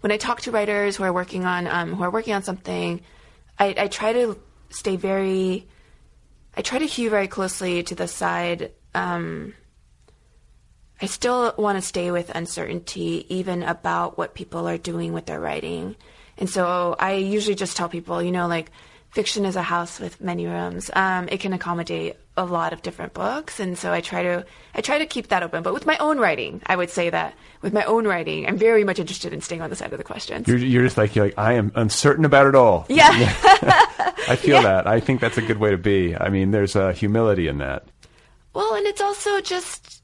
[0.00, 3.00] when I talk to writers who are working on um, who are working on something,
[3.58, 4.38] I, I try to
[4.70, 5.66] stay very,
[6.56, 8.72] I try to hew very closely to the side.
[8.94, 9.54] Um,
[11.00, 15.40] I still want to stay with uncertainty, even about what people are doing with their
[15.40, 15.96] writing.
[16.36, 18.70] And so I usually just tell people, you know, like
[19.10, 20.90] fiction is a house with many rooms.
[20.94, 24.80] Um, it can accommodate a lot of different books, and so I try to I
[24.80, 25.62] try to keep that open.
[25.62, 28.84] But with my own writing, I would say that with my own writing, I'm very
[28.84, 30.46] much interested in staying on the side of the questions.
[30.46, 32.86] You're, you're just like you're like I am uncertain about it all.
[32.88, 33.08] yeah.
[34.28, 34.86] I feel that.
[34.86, 36.14] I think that's a good way to be.
[36.14, 37.84] I mean, there's uh, humility in that.
[38.54, 40.02] Well, and it's also just,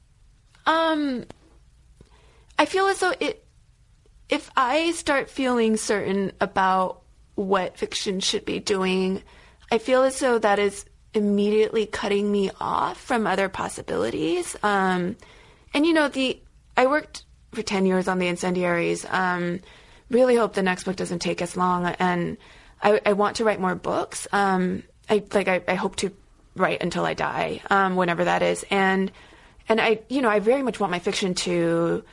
[0.65, 1.25] um,
[2.57, 3.45] I feel as though it,
[4.29, 7.01] if I start feeling certain about
[7.35, 9.21] what fiction should be doing,
[9.71, 14.55] I feel as though that is immediately cutting me off from other possibilities.
[14.63, 15.15] Um,
[15.73, 16.39] and you know, the
[16.77, 19.05] I worked for ten years on the Incendiaries.
[19.09, 19.61] Um,
[20.09, 22.37] really hope the next book doesn't take as long, and
[22.81, 24.27] I, I want to write more books.
[24.31, 26.11] Um, I like I, I hope to
[26.55, 29.11] write until I die, um, whenever that is, and
[29.67, 32.03] and I you know I very much want my fiction to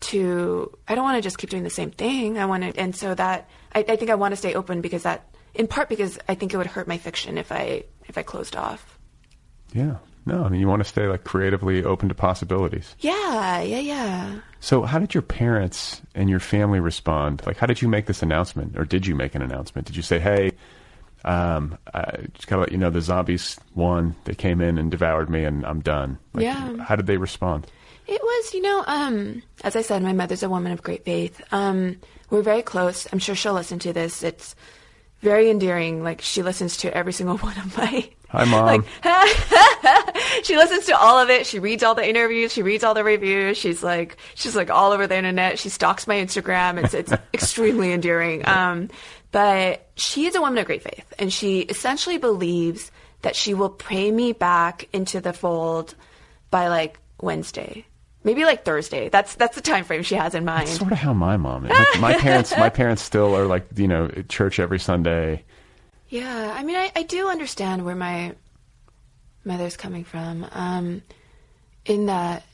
[0.00, 2.38] to I don't want to just keep doing the same thing.
[2.38, 5.02] I want to, and so that I, I think I want to stay open because
[5.02, 8.22] that, in part because I think it would hurt my fiction if I if I
[8.22, 8.98] closed off.
[9.72, 9.96] Yeah.
[10.26, 12.96] No, I mean you want to stay like creatively open to possibilities.
[13.00, 14.38] Yeah, yeah, yeah.
[14.60, 17.42] So, how did your parents and your family respond?
[17.44, 19.86] Like, how did you make this announcement, or did you make an announcement?
[19.86, 20.52] Did you say, "Hey,
[21.26, 24.16] um, I just kind of let you know the zombies won.
[24.24, 26.78] They came in and devoured me, and I'm done." Like, Yeah.
[26.78, 27.66] How did they respond?
[28.06, 31.40] It was, you know, um, as I said, my mother's a woman of great faith.
[31.52, 33.06] Um, we're very close.
[33.12, 34.22] I'm sure she'll listen to this.
[34.22, 34.54] It's
[35.20, 36.02] very endearing.
[36.02, 38.10] Like she listens to every single one of my.
[38.28, 38.66] Hi, mom.
[38.66, 38.82] Like,
[40.42, 41.46] she listens to all of it.
[41.46, 42.52] She reads all the interviews.
[42.52, 43.56] She reads all the reviews.
[43.56, 45.58] She's like, she's like all over the internet.
[45.58, 46.82] She stalks my Instagram.
[46.82, 48.46] It's it's extremely endearing.
[48.46, 48.90] Um,
[49.30, 52.90] but she is a woman of great faith, and she essentially believes
[53.22, 55.94] that she will pray me back into the fold
[56.50, 57.86] by like Wednesday,
[58.24, 59.08] maybe like Thursday.
[59.08, 60.68] That's that's the time frame she has in mind.
[60.68, 61.70] Sort of how my mom is.
[61.70, 65.44] Like, my parents, my parents still are like you know at church every Sunday.
[66.08, 68.34] Yeah, I mean, I, I do understand where my
[69.44, 70.46] mother's coming from.
[70.52, 71.02] Um,
[71.84, 72.44] in that,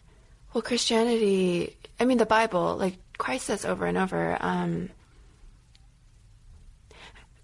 [0.53, 4.91] well, Christianity, I mean, the Bible, like Christ says over and over, um,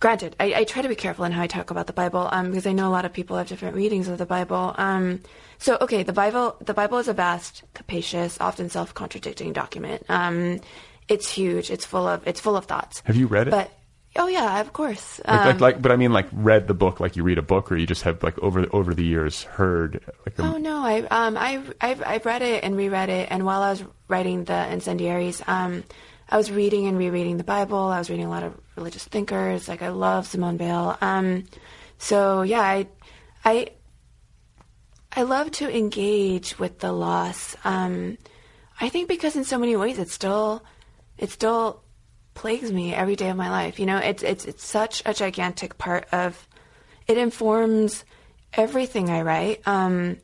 [0.01, 2.51] granted, I, I, try to be careful in how I talk about the Bible um,
[2.51, 4.75] because I know a lot of people have different readings of the Bible.
[4.77, 5.21] Um,
[5.59, 10.05] so, okay, the Bible the Bible is a vast, capacious, often self contradicting document.
[10.09, 10.61] Um,
[11.09, 11.71] it's huge.
[11.71, 13.03] It's full of it's full of thoughts.
[13.07, 13.53] Have you read it?
[13.53, 13.71] But
[14.17, 15.21] oh yeah, of course.
[15.27, 17.43] Like, like, Um, like, but I mean, like, read the book like you read a
[17.43, 20.05] book, or you just have like over over the years heard.
[20.27, 23.47] Like, a, Oh no, I um I I've I've read it and reread it, and
[23.47, 25.85] while I was writing the Incendiaries, um,
[26.29, 27.79] I was reading and rereading the Bible.
[27.79, 29.69] I was reading a lot of religious thinkers.
[29.69, 30.99] Like I love Simone Weil.
[31.01, 31.45] Um,
[31.99, 32.89] so yeah, I
[33.45, 33.69] I
[35.13, 37.57] I love to engage with the loss.
[37.65, 38.19] Um,
[38.81, 40.63] I think because in so many ways it still
[41.17, 41.83] it still
[42.35, 43.79] plagues me every day of my life.
[43.79, 46.47] You know, it's it's it's such a gigantic part of
[47.07, 48.05] it informs
[48.53, 49.67] everything I write.
[49.67, 50.19] Um,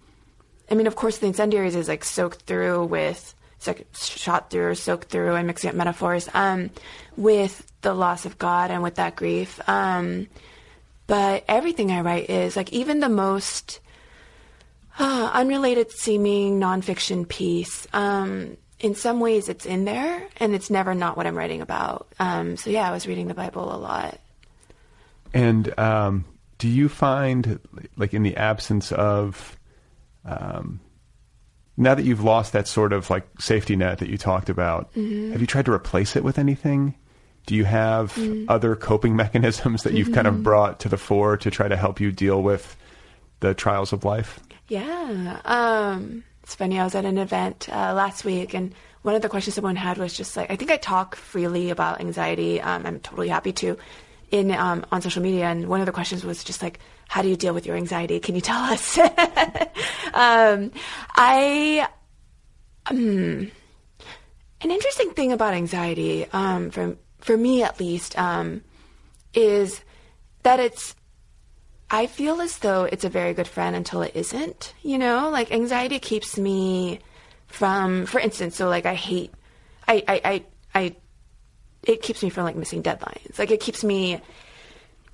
[0.70, 3.34] I mean, of course, the incendiaries is like soaked through with,
[3.94, 5.34] shot through, or soaked through.
[5.34, 6.70] I'm mixing up metaphors um,
[7.16, 9.60] with the loss of God and with that grief.
[9.68, 10.28] Um,
[11.06, 13.80] but everything I write is like even the most
[14.98, 17.86] uh, unrelated seeming nonfiction piece.
[17.92, 22.12] Um, in some ways, it's in there, and it's never not what I'm writing about.
[22.18, 24.18] Um, so yeah, I was reading the Bible a lot.
[25.32, 26.24] And um,
[26.58, 27.60] do you find,
[27.96, 29.56] like, in the absence of,
[30.24, 30.80] um,
[31.76, 35.32] now that you've lost that sort of like safety net that you talked about, Mhm.
[35.32, 36.94] have you tried to replace it with anything?
[37.46, 38.44] Do you have Mm.
[38.48, 40.42] other coping mechanisms that you've kind of Mhm.
[40.42, 42.76] brought to the fore to try to help you deal with
[43.40, 44.38] the trials of life?
[44.68, 45.38] Yeah.
[45.44, 46.78] Um, it's funny.
[46.78, 49.98] I was at an event uh, last week, and one of the questions someone had
[49.98, 52.60] was just like, I think I talk freely about anxiety.
[52.60, 53.76] Um, I'm totally happy to
[54.32, 57.28] in um, on social media, and one of the questions was just like, how do
[57.28, 58.18] you deal with your anxiety?
[58.18, 58.98] Can you tell us?
[60.14, 60.72] um,
[61.14, 61.86] I.
[62.86, 63.52] Um,
[64.60, 68.62] an interesting thing about anxiety, um, for for me at least, um,
[69.34, 69.82] is
[70.42, 70.96] that it's
[71.90, 74.72] I feel as though it's a very good friend until it isn't.
[74.82, 77.00] You know, like anxiety keeps me
[77.48, 79.30] from, for instance, so like I hate,
[79.86, 80.96] I, I, I, I
[81.84, 83.38] it keeps me from like missing deadlines.
[83.38, 84.20] Like it keeps me,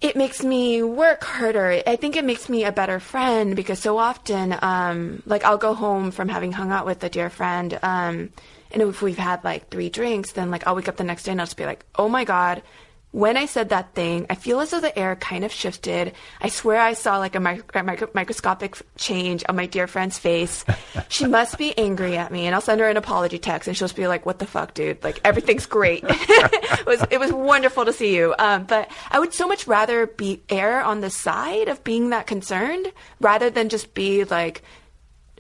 [0.01, 1.83] it makes me work harder.
[1.87, 5.75] I think it makes me a better friend because so often, um, like I'll go
[5.75, 8.31] home from having hung out with a dear friend, um,
[8.71, 11.33] and if we've had like three drinks, then like I'll wake up the next day
[11.33, 12.63] and I'll just be like, oh my god,
[13.11, 16.13] when I said that thing, I feel as though the air kind of shifted.
[16.43, 20.19] I swear I saw like a, mic- a mic- microscopic change on my dear friend's
[20.19, 20.65] face.
[21.09, 23.89] she must be angry at me, and I'll send her an apology text, and she'll
[23.89, 25.03] just be like, "What the fuck, dude?
[25.03, 28.35] Like everything's great." it was it was wonderful to see you.
[28.39, 32.27] Um, but I would so much rather be air on the side of being that
[32.27, 34.63] concerned rather than just be like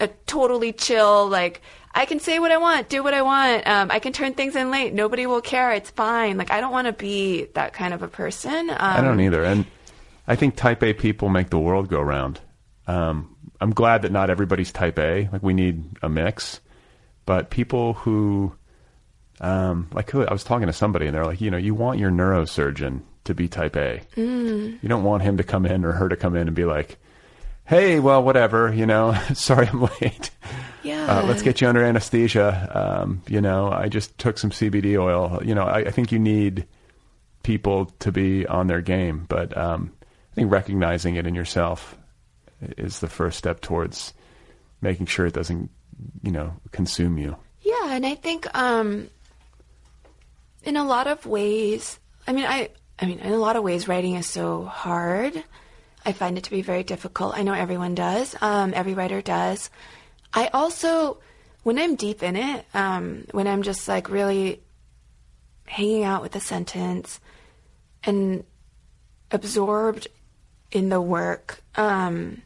[0.00, 1.60] a totally chill like
[1.94, 3.66] I can say what I want, do what I want.
[3.66, 4.94] Um, I can turn things in late.
[4.94, 5.72] Nobody will care.
[5.72, 6.36] It's fine.
[6.38, 8.70] Like I don't want to be that kind of a person.
[8.70, 9.42] Um, I don't either.
[9.42, 9.66] And
[10.26, 12.40] I think type A people make the world go round.
[12.86, 15.28] Um, I'm glad that not everybody's type A.
[15.32, 16.60] Like we need a mix.
[17.26, 18.54] But people who,
[19.40, 21.98] um, like who, I was talking to somebody and they're like, you know, you want
[21.98, 24.00] your neurosurgeon to be type A.
[24.16, 24.82] Mm.
[24.82, 26.98] You don't want him to come in or her to come in and be like,
[27.68, 30.30] hey, well, whatever, you know, sorry I'm late.
[30.82, 31.18] Yeah.
[31.18, 32.70] Uh, let's get you under anesthesia.
[32.74, 35.42] Um, you know, I just took some CBD oil.
[35.44, 36.66] You know, I, I think you need
[37.42, 39.92] people to be on their game, but um,
[40.32, 41.96] I think recognizing it in yourself
[42.78, 44.14] is the first step towards
[44.80, 45.70] making sure it doesn't,
[46.22, 47.36] you know, consume you.
[47.60, 49.10] Yeah, and I think um,
[50.64, 53.88] in a lot of ways, I mean, I, I mean, in a lot of ways,
[53.88, 55.44] writing is so hard.
[56.08, 57.36] I find it to be very difficult.
[57.36, 58.34] I know everyone does.
[58.40, 59.68] Um, every writer does.
[60.32, 61.18] I also,
[61.64, 64.62] when I'm deep in it, um, when I'm just like really
[65.66, 67.20] hanging out with a sentence
[68.04, 68.42] and
[69.30, 70.08] absorbed
[70.72, 72.40] in the work, um,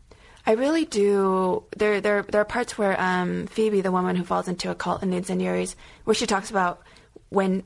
[0.45, 1.63] I really do.
[1.77, 5.05] There, there, there are parts where um, Phoebe, the woman who falls into a cult
[5.05, 6.83] in the incendiaries, where she talks about
[7.29, 7.63] when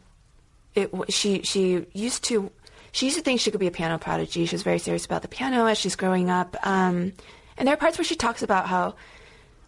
[0.74, 2.52] it she she used to
[2.96, 4.46] she used to think she could be a piano prodigy.
[4.46, 6.56] She was very serious about the piano as she's growing up.
[6.62, 7.12] Um,
[7.58, 8.94] and there are parts where she talks about how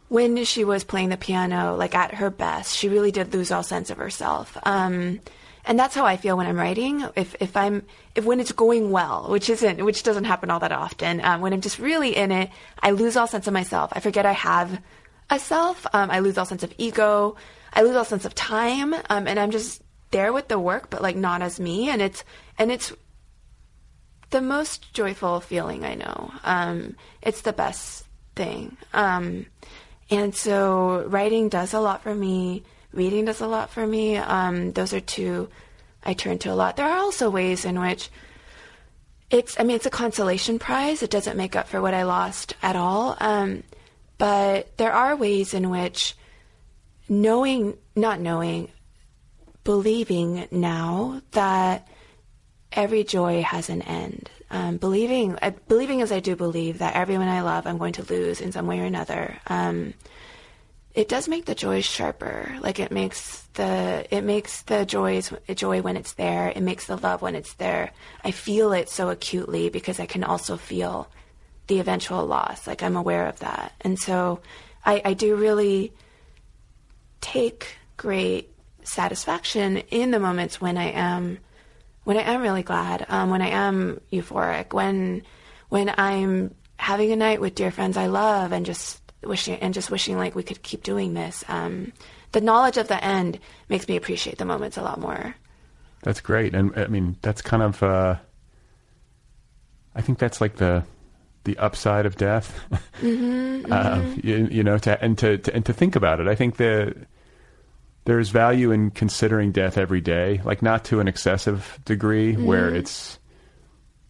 [0.09, 3.63] when she was playing the piano, like at her best, she really did lose all
[3.63, 4.57] sense of herself.
[4.63, 5.21] Um,
[5.67, 7.05] and that's how I feel when I'm writing.
[7.17, 10.73] If if I'm if when it's going well, which isn't which doesn't happen all that
[10.73, 12.49] often, um, when I'm just really in it,
[12.83, 13.93] I lose all sense of myself.
[13.95, 14.81] I forget I have
[15.29, 15.87] a self.
[15.93, 17.37] Um, I lose all sense of ego.
[17.75, 18.95] I lose all sense of time.
[18.95, 21.91] Um, and I'm just there with the work, but like not as me.
[21.91, 22.25] And it's
[22.57, 22.91] and it's
[24.31, 26.33] the most joyful feeling I know.
[26.45, 28.05] Um, it's the best
[28.37, 28.77] thing.
[28.93, 29.47] Um,
[30.11, 32.63] and so writing does a lot for me.
[32.93, 34.17] Reading does a lot for me.
[34.17, 35.49] Um, those are two
[36.05, 36.77] I turn to a lot.
[36.77, 38.11] There are also ways in which
[39.31, 41.03] it's I mean it's a consolation prize.
[41.03, 43.17] It doesn't make up for what I lost at all.
[43.21, 43.63] Um,
[44.17, 46.17] but there are ways in which
[47.09, 48.69] knowing, not knowing,
[49.65, 51.88] believing now that
[52.73, 54.31] every joy has an end.
[54.51, 58.03] Um, believing, uh, believing as I do believe that everyone I love I'm going to
[58.03, 59.37] lose in some way or another.
[59.47, 59.95] Um,
[60.95, 62.57] it does make the joys sharper.
[62.61, 66.49] Like it makes the it makes the joys joy when it's there.
[66.49, 67.93] It makes the love when it's there.
[68.25, 71.09] I feel it so acutely because I can also feel
[71.69, 72.67] the eventual loss.
[72.67, 74.41] Like I'm aware of that, and so
[74.85, 75.93] I, I do really
[77.21, 78.53] take great
[78.83, 81.39] satisfaction in the moments when I am
[82.09, 85.25] when I am really glad, um, when I am euphoric, when
[85.69, 89.91] when I'm having a night with dear friends I love, and just wishing and just
[89.91, 91.45] wishing like we could keep doing this.
[91.49, 91.93] Um,
[92.33, 95.35] the knowledge of the end makes me appreciate the moments a lot more.
[96.03, 97.83] That's great, and I mean that's kind of.
[97.83, 98.17] Uh,
[99.95, 100.85] I think that's like the
[101.45, 102.59] the upside of death.
[103.03, 104.27] Mm-hmm, uh, mm-hmm.
[104.27, 106.27] you, you, know, to, and to, to and to think about it.
[106.27, 106.57] I think
[108.09, 112.45] that there's value in considering death every day, like not to an excessive degree Mm-hmm.
[112.47, 113.19] where it's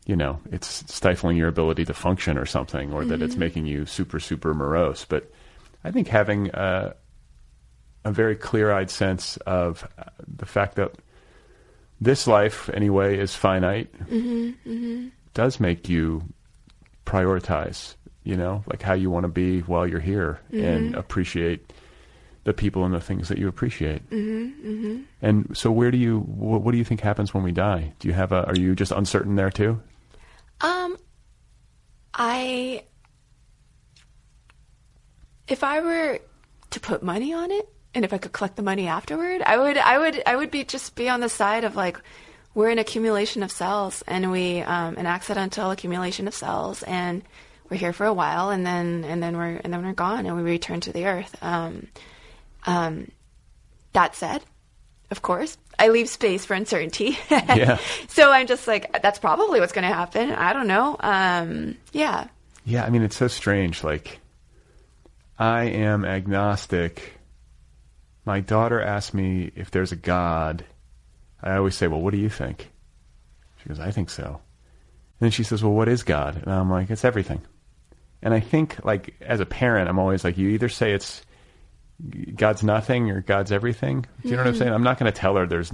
[0.06, 3.38] you know it's stifling your ability to function or something, or that it's Mhm.
[3.38, 5.04] making you super super morose.
[5.04, 5.30] But
[5.84, 6.94] I think having a,
[8.04, 10.92] a very clear-eyed sense of uh, the fact that
[12.00, 16.22] this life, anyway, is finite hmm hmm does make you
[17.06, 20.98] prioritize, you know, like how you want to be while you're here and Mhm.
[20.98, 21.72] appreciate
[22.48, 24.00] the people and the things that you appreciate.
[24.08, 27.52] hmm hmm And so where do you wh- what do you think happens when we
[27.52, 27.92] die?
[27.98, 29.82] Do you have a are you just uncertain there too?
[30.62, 30.96] Um,
[32.14, 32.84] I
[35.46, 36.20] if I were
[36.70, 39.76] to put money on it, and if I could collect the money afterward, I would.
[39.76, 40.22] I would.
[40.26, 42.00] I would be just be on the side of like
[42.54, 47.22] we're an accumulation of cells, and we um, an accidental accumulation of cells, and
[47.68, 50.34] we're here for a while, and then and then we're and then we're gone, and
[50.36, 51.36] we return to the earth.
[51.42, 51.88] Um,
[52.66, 53.10] um,
[53.92, 54.42] that said,
[55.10, 57.18] of course, I leave space for uncertainty.
[57.30, 57.78] Yeah.
[58.08, 60.32] so I'm just like, that's probably what's going to happen.
[60.32, 60.96] I don't know.
[61.00, 62.28] Um, yeah.
[62.64, 64.20] Yeah, I mean it's so strange like
[65.38, 67.14] I am agnostic.
[68.26, 70.66] My daughter asked me if there's a god.
[71.42, 72.68] I always say, "Well, what do you think?"
[73.62, 74.40] She goes, "I think so." And
[75.20, 77.40] then she says, "Well, what is God?" And I'm like, "It's everything."
[78.20, 81.22] And I think like as a parent, I'm always like you either say it's
[82.36, 84.06] God's nothing or God's everything.
[84.22, 84.58] Do you know what I'm Mhm.
[84.58, 84.72] saying?
[84.72, 85.72] I'm not going to tell her there's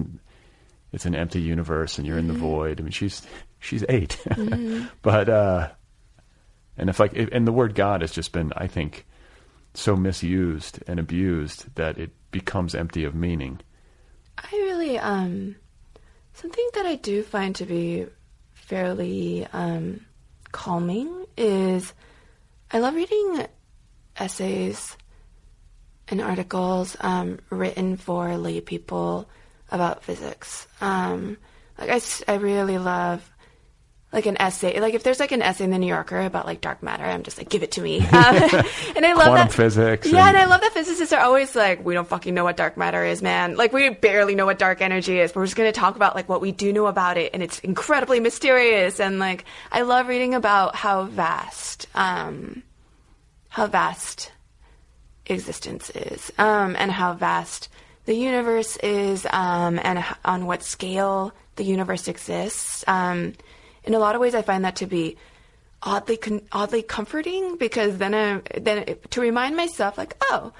[0.92, 2.38] it's an empty universe and you're in the Mhm.
[2.38, 2.80] void.
[2.80, 3.22] I mean, she's
[3.60, 4.18] she's 8.
[4.30, 4.88] Mhm.
[5.02, 5.70] but uh
[6.78, 9.06] and if like and the word God has just been I think
[9.74, 13.60] so misused and abused that it becomes empty of meaning.
[14.38, 15.56] I really, um,
[16.32, 18.06] something that I do find to be
[18.52, 20.00] fairly um,
[20.52, 21.92] calming is
[22.70, 23.46] I love reading
[24.16, 24.96] essays
[26.08, 29.28] and articles um, written for lay people
[29.70, 30.66] about physics.
[30.80, 31.36] Um,
[31.78, 33.28] like I, I really love
[34.12, 34.78] like an essay.
[34.78, 37.24] Like if there's like an essay in the New Yorker about like dark matter, I'm
[37.24, 37.98] just like, give it to me.
[37.98, 38.04] Um,
[38.96, 41.56] and I love Quantum that physics Yeah, and- and I love that physicists are always
[41.56, 43.56] like, we don't fucking know what dark matter is, man.
[43.56, 45.34] Like we barely know what dark energy is.
[45.34, 48.20] We're just gonna talk about like what we do know about it, and it's incredibly
[48.20, 49.00] mysterious.
[49.00, 52.62] And like I love reading about how vast, um,
[53.48, 54.30] how vast
[55.26, 57.68] existence is, um, and how vast
[58.04, 62.84] the universe is, um, and on what scale the universe exists.
[62.86, 63.34] Um,
[63.84, 65.16] in a lot of ways, I find that to be
[65.82, 70.52] oddly con- oddly comforting because then I, then it, to remind myself like, oh,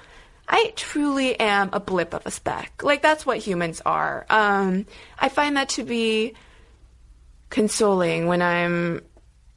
[0.47, 2.83] I truly am a blip of a speck.
[2.83, 4.25] Like that's what humans are.
[4.29, 4.85] Um,
[5.17, 6.33] I find that to be
[7.49, 9.01] consoling when I'm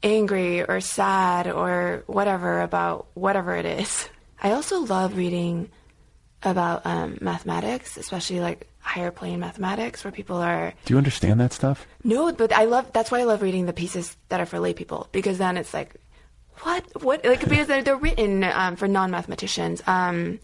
[0.01, 4.09] angry or sad or whatever about whatever it is.
[4.41, 5.69] I also love reading
[6.43, 11.53] about um, mathematics, especially like higher plane mathematics, where people are Do you understand that
[11.53, 11.85] stuff?
[12.03, 14.73] no, but I love that's why I love reading the pieces that are for lay
[14.73, 15.95] people because then it's like,
[16.61, 19.81] what, what, like because they're, they're written um, for non mathematicians.
[19.87, 20.39] Um,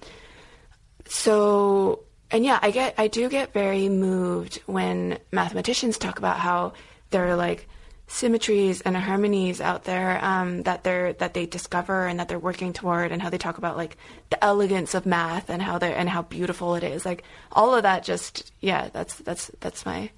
[1.08, 6.74] so and yeah, I get I do get very moved when mathematicians talk about how
[7.12, 7.68] they're like
[8.08, 12.72] symmetries and harmonies out there um, that they're that they discover and that they're working
[12.72, 13.98] toward and how they talk about like
[14.30, 17.84] the elegance of math and how they and how beautiful it is like all of
[17.84, 20.10] that just yeah that's that's that's my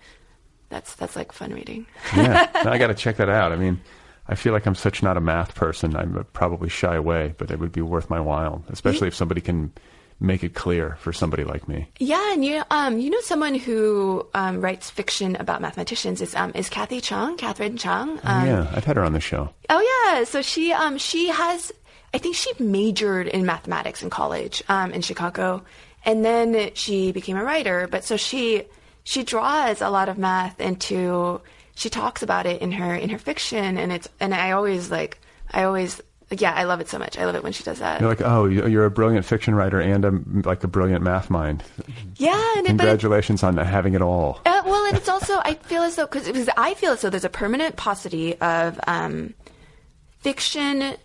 [0.70, 1.86] that's that's like fun reading
[2.16, 3.54] yeah, I got to check that out.
[3.54, 3.80] I mean,
[4.28, 5.96] I feel like I'm such not a math person.
[5.96, 9.72] i'm probably shy away, but it would be worth my while, especially if somebody can
[10.20, 11.90] make it clear for somebody like me.
[12.00, 16.52] Yeah, and you um you know someone who um, writes fiction about mathematicians is um
[16.56, 18.20] is Kathy Chung, Catherine Chung.
[18.24, 19.50] Um, yeah, I've had her on the show.
[19.70, 21.72] Oh yeah, so she um she has
[22.14, 25.64] I think she majored in mathematics in college um in Chicago,
[26.06, 27.88] and then she became a writer.
[27.90, 28.64] But so she
[29.04, 31.42] she draws a lot of math into
[31.76, 35.20] she talks about it in her in her fiction, and it's and I always like
[35.52, 36.02] I always
[36.32, 37.18] yeah, I love it so much.
[37.18, 38.02] I love it when she does that.
[38.02, 40.12] You're like, oh, you- you're a brilliant fiction writer and a,
[40.48, 41.64] like a brilliant math mind.
[42.18, 44.42] Yeah, and it, but it, Congratulations on having it all.
[44.46, 47.24] uh, well, and it's also I feel as though because I feel as though there's
[47.26, 49.34] a permanent paucity of um,
[50.20, 50.96] fiction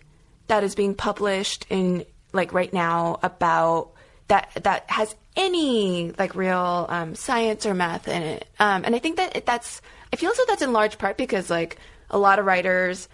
[0.47, 3.91] that is being published in like right now about
[4.27, 8.47] that that has any like real um, science or math in it.
[8.59, 11.17] Um, and I think that it, that's I feel as though that's in large part
[11.17, 11.77] because like
[12.09, 13.07] a lot of writers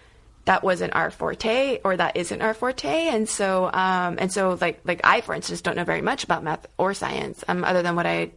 [0.50, 4.82] that wasn't our forte or that isn't our forte and so um, and so like
[4.84, 7.96] like I for instance don't know very much about math or science um, other than
[7.96, 8.32] what I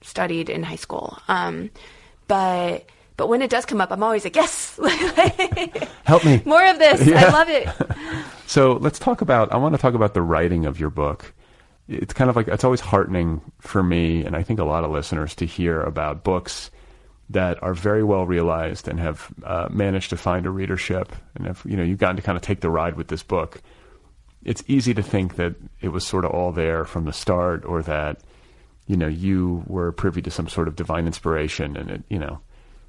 [0.00, 1.16] studied in high school.
[1.28, 1.70] Um,
[2.26, 2.84] but
[3.16, 4.76] but when it does come up, I'm always like, yes,
[6.02, 6.42] Help me.
[6.44, 7.06] more of this.
[7.06, 7.26] Yeah.
[7.26, 7.68] I love it.
[8.46, 9.50] So let's talk about.
[9.52, 11.32] I want to talk about the writing of your book.
[11.88, 14.90] It's kind of like it's always heartening for me, and I think a lot of
[14.90, 16.71] listeners to hear about books
[17.32, 21.62] that are very well realized and have uh, managed to find a readership, and have
[21.64, 23.60] you know you've gotten to kind of take the ride with this book.
[24.44, 27.82] It's easy to think that it was sort of all there from the start, or
[27.82, 28.20] that
[28.86, 32.40] you know you were privy to some sort of divine inspiration, and it you know,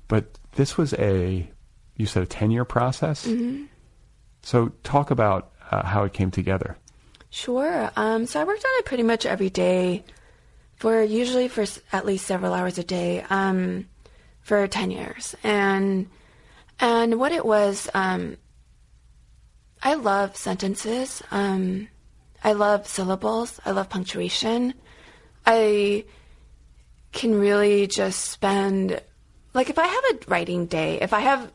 [0.08, 1.50] but this was a
[1.96, 3.28] you said a ten year process.
[4.42, 6.78] So talk about uh, how it came together.
[7.30, 7.90] Sure.
[7.96, 10.04] Um, so I worked on it pretty much every day
[10.76, 13.88] for usually for s- at least several hours a day um,
[14.44, 15.36] for 10 years.
[15.44, 16.10] And
[16.80, 18.38] and what it was, um,
[19.82, 21.22] I love sentences.
[21.32, 21.88] Um,
[22.44, 23.60] I love syllables.
[23.66, 24.74] I love punctuation.
[25.46, 26.06] I
[27.12, 29.02] can really just spend,
[29.54, 31.52] like, if I have a writing day, if I have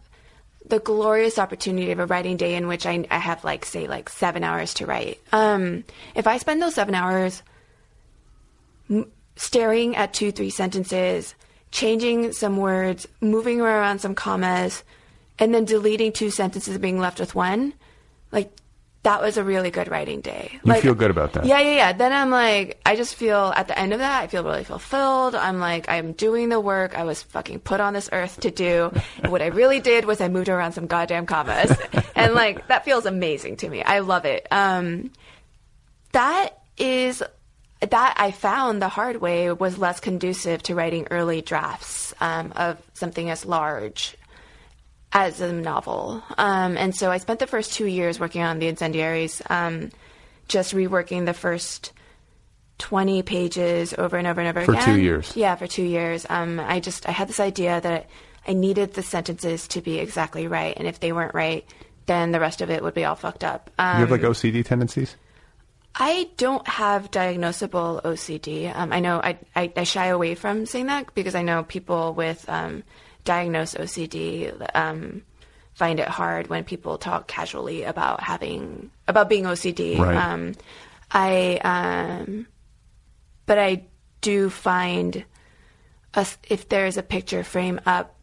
[0.68, 4.08] the glorious opportunity of a writing day in which I, I have like say like
[4.08, 5.18] seven hours to write.
[5.32, 5.84] Um,
[6.14, 7.42] if I spend those seven hours
[8.90, 11.34] m- staring at two three sentences,
[11.70, 14.84] changing some words, moving around some commas,
[15.38, 17.74] and then deleting two sentences and being left with one,
[18.32, 18.50] like
[19.04, 20.50] that was a really good writing day.
[20.52, 21.46] You like, feel good about that?
[21.46, 21.92] Yeah, yeah, yeah.
[21.92, 25.34] Then I'm like, I just feel at the end of that, I feel really fulfilled.
[25.34, 28.90] I'm like, I'm doing the work I was fucking put on this earth to do.
[29.22, 31.72] and what I really did was I moved around some goddamn commas.
[32.16, 33.82] and like, that feels amazing to me.
[33.82, 34.46] I love it.
[34.50, 35.12] Um,
[36.12, 37.22] that is,
[37.80, 42.78] that I found the hard way was less conducive to writing early drafts um, of
[42.94, 44.16] something as large
[45.12, 46.22] as a novel.
[46.36, 49.90] Um, and so I spent the first two years working on The Incendiaries, um,
[50.48, 51.92] just reworking the first
[52.78, 54.82] 20 pages over and over and over again.
[54.82, 55.36] For two years?
[55.36, 56.26] Yeah, for two years.
[56.28, 58.08] Um, I just, I had this idea that
[58.46, 60.74] I needed the sentences to be exactly right.
[60.76, 61.64] And if they weren't right,
[62.06, 63.70] then the rest of it would be all fucked up.
[63.78, 65.16] Um, you have like OCD tendencies?
[66.00, 68.74] I don't have diagnosable OCD.
[68.74, 72.14] Um, I know I, I, I shy away from saying that because I know people
[72.14, 72.84] with um,
[73.24, 75.22] diagnosed OCD um,
[75.74, 79.98] find it hard when people talk casually about having about being OCD.
[79.98, 80.16] Right.
[80.16, 80.54] Um,
[81.10, 82.46] I um,
[83.46, 83.86] but I
[84.20, 85.24] do find
[86.14, 88.14] a, if there's a picture frame up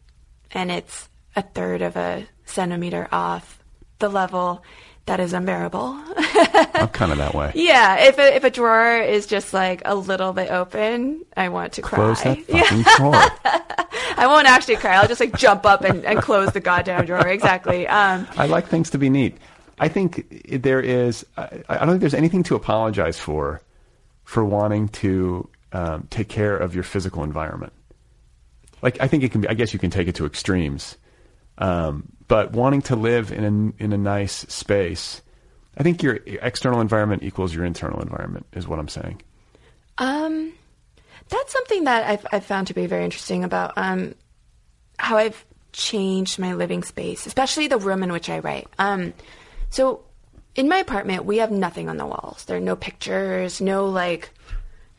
[0.50, 3.62] and it's a third of a centimeter off
[3.98, 4.62] the level,
[5.06, 5.96] that is unbearable.
[6.16, 7.52] I'm kind of that way.
[7.54, 11.74] Yeah, if a, if a drawer is just like a little bit open, I want
[11.74, 12.34] to Close cry.
[12.34, 13.14] that fucking drawer.
[14.18, 14.96] I won't actually cry.
[14.96, 17.26] I'll just like jump up and, and close the goddamn drawer.
[17.28, 17.86] Exactly.
[17.86, 19.36] Um, I like things to be neat.
[19.78, 21.24] I think there is.
[21.36, 23.60] I, I don't think there's anything to apologize for,
[24.24, 27.72] for wanting to um, take care of your physical environment.
[28.82, 29.48] Like I think it can be.
[29.48, 30.96] I guess you can take it to extremes,
[31.58, 33.44] um, but wanting to live in
[33.78, 35.22] a in a nice space.
[35.78, 39.20] I think your external environment equals your internal environment is what I'm saying.
[39.98, 40.52] um,
[41.28, 44.14] that's something that I've, I've found to be very interesting about um,
[44.98, 48.68] how I've changed my living space, especially the room in which I write.
[48.78, 49.12] Um,
[49.70, 50.04] so
[50.54, 52.44] in my apartment, we have nothing on the walls.
[52.46, 54.30] There are no pictures, no like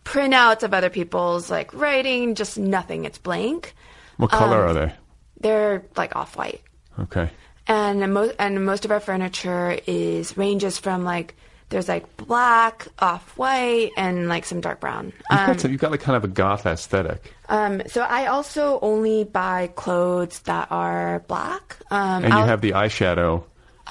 [0.04, 3.06] printouts of other people's like writing, just nothing.
[3.06, 3.74] It's blank.
[4.18, 4.94] What color Um, are they?
[5.40, 6.62] They're like off white.
[7.00, 7.30] Okay.
[7.68, 11.36] and most and most of our furniture is ranges from like
[11.70, 15.12] there's like black, off white, and like some dark brown.
[15.30, 18.80] You've Um, got you've got like kind of a goth aesthetic, um, so I also
[18.82, 21.76] only buy clothes that are black.
[21.92, 23.44] Um, and you I'll- have the eyeshadow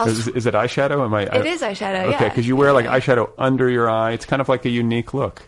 [0.07, 1.05] Is, is it eyeshadow?
[1.05, 1.23] Am I?
[1.25, 2.29] It is eyeshadow, Okay, yeah.
[2.31, 4.13] because you wear like eyeshadow under your eye.
[4.13, 5.43] It's kind of like a unique look.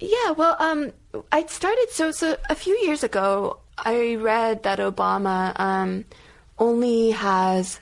[0.00, 0.92] Yeah, well, um,
[1.32, 3.58] I started so so a few years ago.
[3.78, 6.04] I read that Obama um,
[6.58, 7.80] only has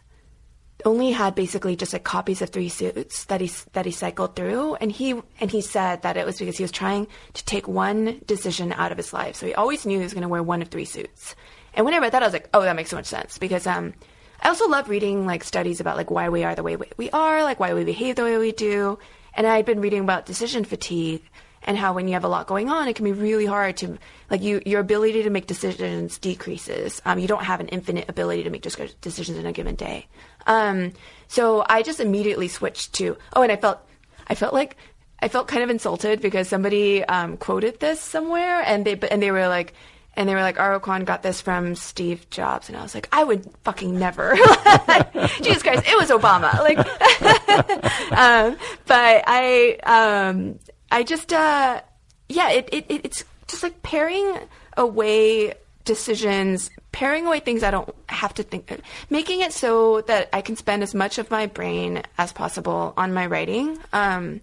[0.85, 4.75] only had basically just like copies of three suits that he that he cycled through,
[4.77, 8.21] and he and he said that it was because he was trying to take one
[8.27, 9.37] decision out of his life.
[9.37, 11.37] So he always knew he was going to wear one of three suits.
[11.75, 13.67] And when I read that, I was like, oh, that makes so much sense because
[13.67, 13.95] um,
[14.43, 17.11] I also love reading like studies about like why we are the way we- we
[17.11, 18.99] are, like why we behave the way we do.
[19.35, 21.23] And I'd been reading about decision fatigue
[21.65, 23.99] and how when you have a lot going on, it can be really hard to
[24.31, 27.01] like you your ability to make decisions decreases.
[27.05, 30.07] Um, you don't have an infinite ability to make decisions in a given day.
[30.47, 30.93] Um,
[31.29, 33.81] so I just immediately switched to oh, and I felt
[34.27, 34.77] I felt like
[35.21, 39.31] I felt kind of insulted because somebody um, quoted this somewhere, and they and they
[39.31, 39.75] were like.
[40.15, 40.79] And they were like, R.O.
[40.79, 42.69] Kwon got this from Steve Jobs.
[42.69, 44.35] And I was like, I would fucking never.
[45.41, 46.53] Jesus Christ, it was Obama.
[46.59, 46.77] Like,
[48.13, 50.59] um, but I, um,
[50.93, 51.81] I just, uh,
[52.29, 54.39] yeah, it, it, it, it's just like paring
[54.77, 58.71] away decisions, paring away things I don't have to think,
[59.11, 63.15] making it so that I can spend as much of my brain as possible on
[63.15, 64.43] my writing, um,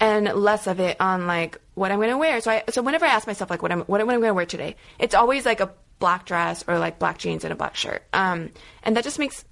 [0.00, 2.40] and less of it on like what I'm going to wear.
[2.40, 4.34] So I, so whenever I ask myself like what I'm, what, what I'm going to
[4.34, 7.74] wear today, it's always like a black dress or like black jeans and a black
[7.74, 8.04] shirt.
[8.12, 8.50] Um,
[8.84, 9.44] and that just makes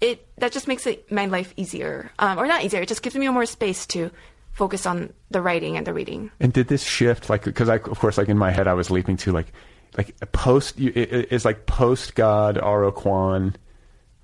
[0.00, 2.82] it, that just makes it my life easier, um, or not easier.
[2.82, 4.10] It just gives me more space to
[4.52, 6.30] focus on the writing and the reading.
[6.40, 8.90] And did this shift like because I of course like in my head I was
[8.90, 9.52] leaping to like
[9.96, 12.92] like a post you, i- i- is like post God R.O.
[12.92, 13.54] Kwon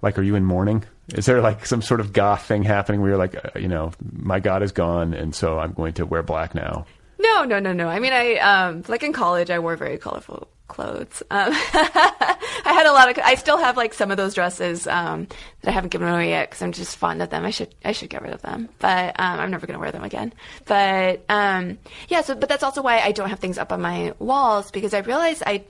[0.03, 0.85] like are you in mourning?
[1.15, 3.93] Is there like some sort of goth thing happening where you're like uh, you know
[4.13, 6.87] my God is gone and so I'm going to wear black now?
[7.19, 7.89] No, no, no, no.
[7.89, 11.23] I mean, I um, like in college, I wore very colorful clothes.
[11.31, 13.19] Um, I had a lot of.
[13.25, 15.27] I still have like some of those dresses um,
[15.63, 17.45] that I haven't given away yet because I'm just fond of them.
[17.45, 20.05] I should I should get rid of them, but um, I'm never gonna wear them
[20.05, 20.33] again.
[20.67, 24.13] But um, yeah, so but that's also why I don't have things up on my
[24.19, 25.65] walls because I realize I.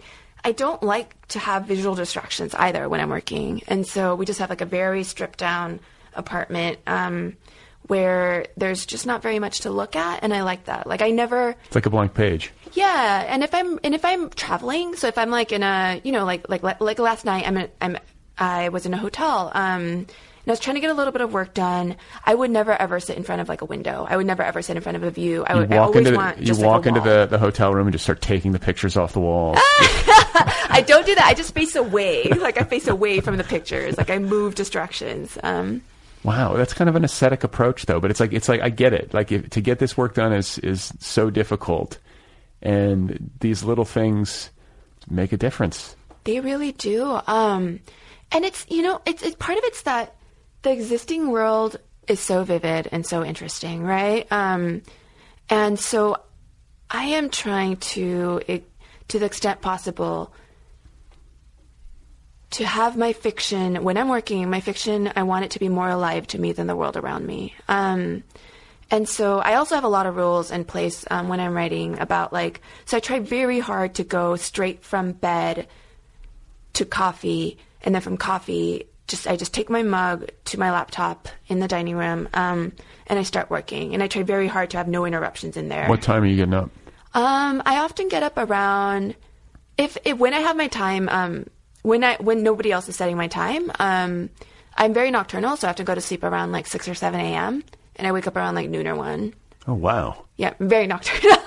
[0.44, 4.38] I don't like to have visual distractions either when I'm working, and so we just
[4.38, 5.80] have like a very stripped down
[6.14, 6.78] apartment.
[7.89, 10.86] Where there's just not very much to look at and I like that.
[10.86, 12.53] Like I never It's like a blank page.
[12.74, 16.12] yeah, and if I'm and if I'm traveling, so if I'm like in a you
[16.12, 17.97] know like like like last night I'm in, I'm
[18.39, 21.20] I was in a hotel um and I was trying to get a little bit
[21.22, 21.97] of work done.
[22.24, 24.07] I would never ever sit in front of like a window.
[24.09, 25.45] I would never ever sit in front of a view.
[25.47, 27.09] I would I walk always into want you walk like into wall.
[27.20, 29.57] the, the hotel room and just start taking the pictures off the walls.
[29.62, 31.24] I don't do that.
[31.26, 32.24] I just face away.
[32.24, 33.97] Like I face away from the pictures.
[33.99, 35.36] Like I move distractions.
[35.43, 35.82] Um
[36.24, 38.00] Wow, that's kind of an ascetic approach, though.
[38.00, 39.14] But it's like it's like I get it.
[39.14, 41.98] Like if, to get this work done is is so difficult,
[42.60, 44.50] and these little things
[45.08, 45.96] make a difference.
[46.24, 47.20] They really do.
[47.26, 47.80] Um,
[48.32, 50.14] and it's you know it's, it's part of it's that
[50.62, 54.30] the existing world is so vivid and so interesting, right?
[54.32, 54.82] Um,
[55.48, 56.16] and so
[56.90, 58.70] I am trying to, it,
[59.08, 60.32] to the extent possible,
[62.51, 64.49] to have my fiction when I'm working.
[64.49, 67.26] My fiction, I want it to be more alive to me than the world around
[67.26, 67.55] me.
[67.68, 68.24] Um,
[68.90, 71.99] and so I also have a lot of rules in place um, when I'm writing
[71.99, 72.62] about like.
[72.86, 75.68] So I try very hard to go straight from bed
[76.74, 81.28] to coffee, and then from coffee, just I just take my mug to my laptop
[81.49, 82.72] in the dining room, um,
[83.09, 83.92] and I start working.
[83.92, 85.86] And I try very hard to have no interruptions in there.
[85.86, 86.70] What time are you getting up?
[87.12, 89.16] Um, I often get up around
[89.78, 91.46] if, if when I have my time, um,
[91.83, 93.70] when I when nobody else is setting my time.
[93.79, 94.31] Um,
[94.76, 97.20] I'm very nocturnal, so I have to go to sleep around like six or seven
[97.20, 97.64] a.m.
[97.97, 99.35] and I wake up around like noon or one.
[99.66, 100.24] Oh wow!
[100.37, 101.37] Yeah, I'm very nocturnal.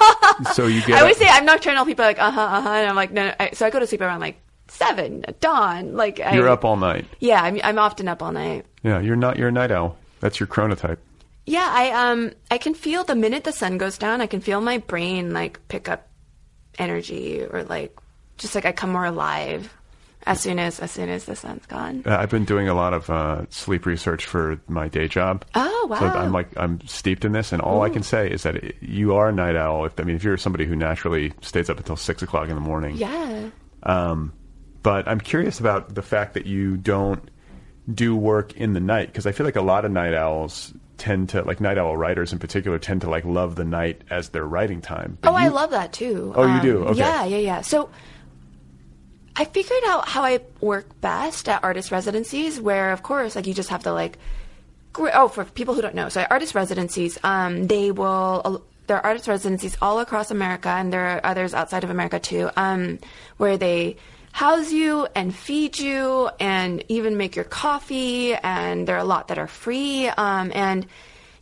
[0.53, 1.85] So you get I always up- say I'm nocturnal.
[1.85, 3.27] People are like, uh huh, uh huh, and I'm like, no.
[3.27, 3.35] no.
[3.39, 5.95] I, so I go to sleep around like seven, at dawn.
[5.95, 7.05] Like you're up all night.
[7.19, 8.65] Yeah, I'm I'm often up all night.
[8.81, 9.37] Yeah, you're not.
[9.37, 9.97] You're a night owl.
[10.19, 10.97] That's your chronotype.
[11.45, 14.61] Yeah, I um I can feel the minute the sun goes down, I can feel
[14.61, 16.07] my brain like pick up
[16.79, 17.95] energy or like
[18.37, 19.71] just like I come more alive
[20.25, 22.03] as soon as as soon as the sun's gone.
[22.05, 25.45] Uh, I've been doing a lot of uh, sleep research for my day job.
[25.55, 25.99] Oh wow.
[25.99, 28.75] So I'm like I'm steeped in this, and all I can say is that it,
[28.81, 29.85] you are a night owl.
[29.85, 32.61] If I mean, if you're somebody who naturally stays up until six o'clock in the
[32.61, 33.49] morning, yeah.
[33.83, 34.33] Um,
[34.83, 37.23] but I'm curious about the fact that you don't
[37.91, 41.29] do work in the night because I feel like a lot of night owls tend
[41.29, 44.45] to like night owl writers in particular tend to like love the night as their
[44.45, 45.17] writing time.
[45.21, 46.31] But oh, I love that too.
[46.35, 46.83] Oh, you Um, do?
[46.89, 46.99] Okay.
[46.99, 47.61] Yeah, yeah, yeah.
[47.61, 47.89] So
[49.35, 53.53] I figured out how I work best at artist residencies, where of course, like you
[53.53, 54.17] just have to like.
[54.97, 58.63] Oh, for people who don't know, so artist residencies, um, they will.
[58.87, 62.49] There are artist residencies all across America, and there are others outside of America too,
[62.57, 62.99] um,
[63.37, 63.95] where they
[64.33, 68.33] house you and feed you and even make your coffee.
[68.33, 70.07] And there are a lot that are free.
[70.07, 70.85] Um, and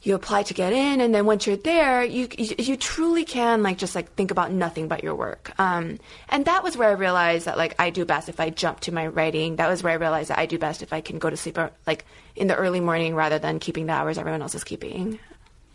[0.01, 3.77] you apply to get in, and then once you're there, you you, truly can like
[3.77, 5.51] just like think about nothing but your work.
[5.59, 8.79] Um, and that was where I realized that like I do best if I jump
[8.81, 9.57] to my writing.
[9.57, 11.57] That was where I realized that I do best if I can go to sleep
[11.57, 15.19] uh, like in the early morning rather than keeping the hours everyone else is keeping.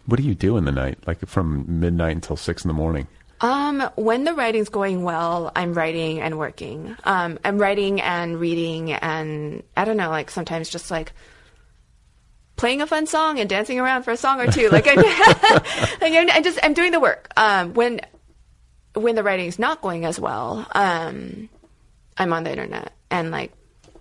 [0.06, 3.06] What do you do in the night, like from midnight until six in the morning?
[3.40, 6.96] Um, when the writing's going well, I'm writing and working.
[7.04, 11.12] Um, I'm writing and reading and I don't know, like sometimes just like
[12.56, 14.68] playing a fun song and dancing around for a song or two.
[14.68, 14.94] Like, I,
[16.00, 17.28] like I'm, I'm, just I'm doing the work.
[17.36, 18.00] Um, when
[18.94, 21.48] when the writing's not going as well, um,
[22.16, 23.52] I'm on the internet and like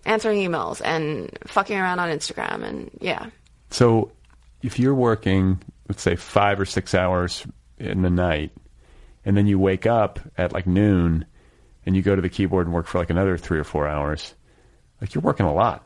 [0.05, 3.27] answering emails and fucking around on Instagram and yeah.
[3.71, 4.11] So,
[4.61, 7.45] if you're working, let's say five or six hours
[7.79, 8.51] in the night,
[9.25, 11.25] and then you wake up at like noon,
[11.85, 14.35] and you go to the keyboard and work for like another three or four hours,
[15.01, 15.85] like you're working a lot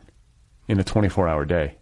[0.68, 1.78] in a 24 hour day.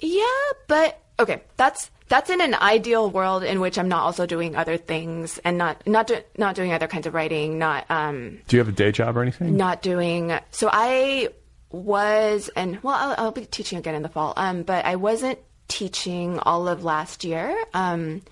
[0.00, 0.24] Yeah,
[0.68, 4.76] but okay, that's that's in an ideal world in which I'm not also doing other
[4.76, 8.60] things and not not do, not doing other kinds of writing, not um Do you
[8.60, 9.56] have a day job or anything?
[9.56, 10.38] not doing.
[10.50, 11.28] So I
[11.70, 14.32] was and well, I'll, I'll be teaching again in the fall.
[14.36, 15.38] Um, but I wasn't
[15.68, 17.56] teaching all of last year.
[17.74, 18.22] Um,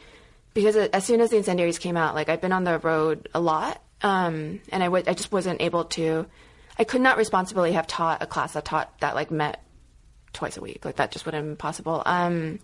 [0.55, 3.41] because as soon as the incendiaries came out, like I've been on the road a
[3.41, 3.83] lot.
[4.03, 6.27] Um, and I w- I just wasn't able to.
[6.79, 9.63] I could not responsibly have taught a class that taught that like met
[10.35, 10.85] twice a week.
[10.85, 12.03] Like that just wouldn't be possible.
[12.05, 12.59] Um,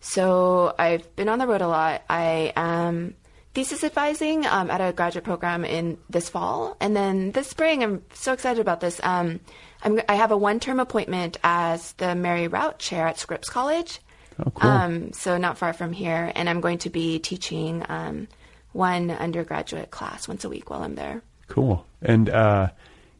[0.00, 2.02] so I've been on the road a lot.
[2.08, 3.14] I am
[3.52, 8.02] thesis advising um, at a graduate program in this fall, and then this spring, I'm
[8.14, 9.00] so excited about this.
[9.02, 9.40] Um,
[9.82, 14.00] I'm, I have a one-term appointment as the Mary Routt Chair at Scripps College.
[14.38, 14.70] Oh, cool.
[14.70, 18.28] Um, so not far from here, and I'm going to be teaching um,
[18.72, 21.22] one undergraduate class once a week while I'm there.
[21.48, 21.84] Cool.
[22.00, 22.68] And uh,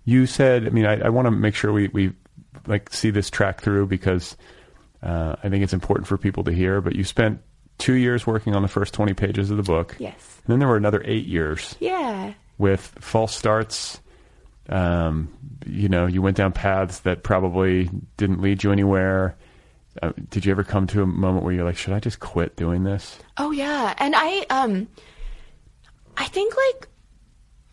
[0.05, 2.12] you said, I mean, I, I want to make sure we, we
[2.67, 4.37] like see this track through because
[5.03, 6.81] uh, I think it's important for people to hear.
[6.81, 7.41] But you spent
[7.79, 9.97] two years working on the first twenty pages of the book.
[9.99, 10.41] Yes.
[10.45, 11.77] And then there were another eight years.
[11.81, 12.35] Yeah.
[12.59, 14.01] With false starts.
[14.69, 15.33] Um,
[15.67, 19.37] you know, you went down paths that probably didn't lead you anywhere.
[20.01, 22.55] Uh, did you ever come to a moment where you're like, should I just quit
[22.55, 23.19] doing this?
[23.37, 24.87] Oh yeah, and I um,
[26.17, 26.89] I think like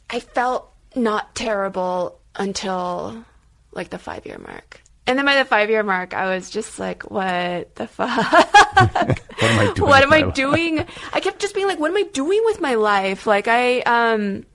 [0.10, 3.24] I felt not terrible until
[3.78, 4.82] like the five year mark.
[5.06, 8.10] And then by the five year mark, I was just like, what the fuck?
[8.10, 9.90] what am I doing?
[9.90, 10.86] what am I doing?
[11.14, 13.26] I kept just being like, what am I doing with my life?
[13.26, 14.46] Like, I, um,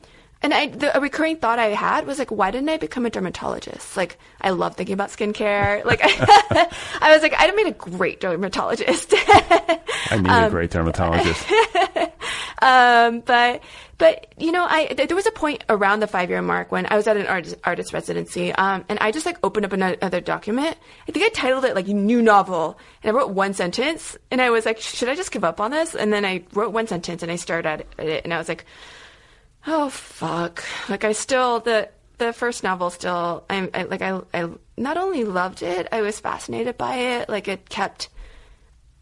[0.42, 3.10] and I, the, a recurring thought I had was like, why didn't I become a
[3.10, 3.96] dermatologist?
[3.96, 5.84] Like, I love thinking about skincare.
[5.92, 6.68] Like, I,
[7.00, 9.12] I was like, I'd have made a great dermatologist.
[9.16, 9.80] I
[10.20, 11.46] need Um, a great dermatologist.
[12.60, 13.62] um, but
[13.98, 16.86] but you know, I th- there was a point around the five year mark when
[16.86, 20.20] I was at an artist, artist residency, um, and I just like opened up another
[20.20, 20.76] document.
[21.08, 24.50] I think I titled it like new novel, and I wrote one sentence, and I
[24.50, 25.94] was like, should I just give up on this?
[25.94, 28.64] And then I wrote one sentence, and I started at it, and I was like,
[29.66, 31.88] oh fuck, like I still the
[32.18, 36.20] the first novel still I'm I, like I I not only loved it, I was
[36.20, 38.08] fascinated by it, like it kept.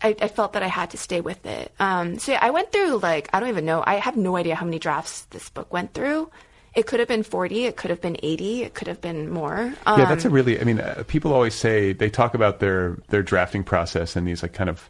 [0.03, 1.75] I, I felt that I had to stay with it.
[1.79, 3.83] Um, so yeah, I went through like I don't even know.
[3.87, 6.31] I have no idea how many drafts this book went through.
[6.75, 7.67] It could have been forty.
[7.67, 8.63] It could have been eighty.
[8.63, 9.75] It could have been more.
[9.87, 10.61] Um, yeah, that's a really.
[10.61, 14.43] I mean, uh, people always say they talk about their their drafting process and these
[14.43, 14.89] like kind of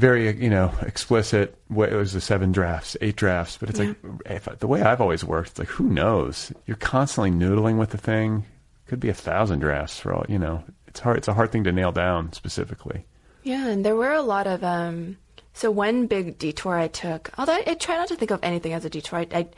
[0.00, 1.56] very you know explicit.
[1.68, 3.96] What it was the seven drafts, eight drafts, but it's like
[4.26, 5.50] if, the way I've always worked.
[5.50, 6.52] It's like who knows?
[6.66, 8.44] You're constantly noodling with the thing.
[8.86, 10.64] Could be a thousand drafts for all you know.
[10.88, 11.18] It's hard.
[11.18, 13.04] It's a hard thing to nail down specifically.
[13.44, 15.18] Yeah, and there were a lot of um.
[15.52, 18.72] So one big detour I took, although I, I try not to think of anything
[18.72, 19.18] as a detour.
[19.20, 19.48] I, I,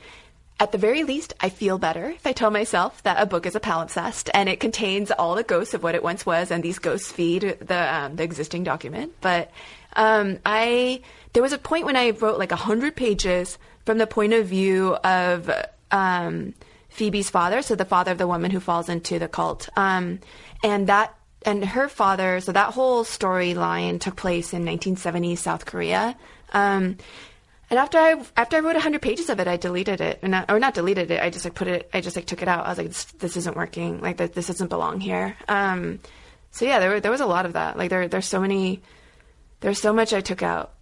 [0.59, 3.55] at the very least, I feel better if I tell myself that a book is
[3.55, 6.78] a palimpsest and it contains all the ghosts of what it once was, and these
[6.78, 9.12] ghosts feed the um, the existing document.
[9.20, 9.51] But
[9.97, 14.32] um, I there was a point when I wrote like hundred pages from the point
[14.32, 15.51] of view of
[15.90, 16.55] um,
[16.88, 20.20] Phoebe's father, so the father of the woman who falls into the cult, um,
[20.62, 21.14] and that
[21.45, 22.40] and her father.
[22.40, 26.16] So that whole storyline took place in 1970s South Korea.
[26.53, 26.99] Um,
[27.70, 30.51] and after I after I wrote 100 pages of it, I deleted it, or not,
[30.51, 31.22] or not deleted it.
[31.22, 31.88] I just like put it.
[31.95, 32.66] I just like took it out.
[32.66, 34.03] I was like, this, this isn't working.
[34.03, 35.36] Like this, this doesn't belong here.
[35.49, 35.99] Um,
[36.51, 37.78] so yeah, there were, there was a lot of that.
[37.78, 38.82] Like there there's so many.
[39.63, 40.73] There's so much I took out,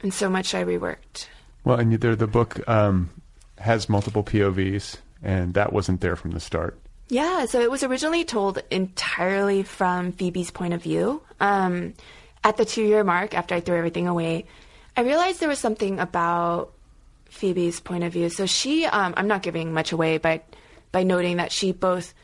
[0.00, 1.26] and so much I reworked.
[1.64, 3.10] Well, and there the book um,
[3.58, 6.78] has multiple POVs, and that wasn't there from the start.
[7.08, 11.22] Yeah, so it was originally told entirely from Phoebe's point of view.
[11.40, 11.94] Um,
[12.44, 14.46] at the two year mark, after I threw everything away,
[14.96, 16.72] I realized there was something about
[17.24, 18.28] Phoebe's point of view.
[18.28, 20.44] So she, um, I'm not giving much away, but
[20.92, 22.14] by noting that she both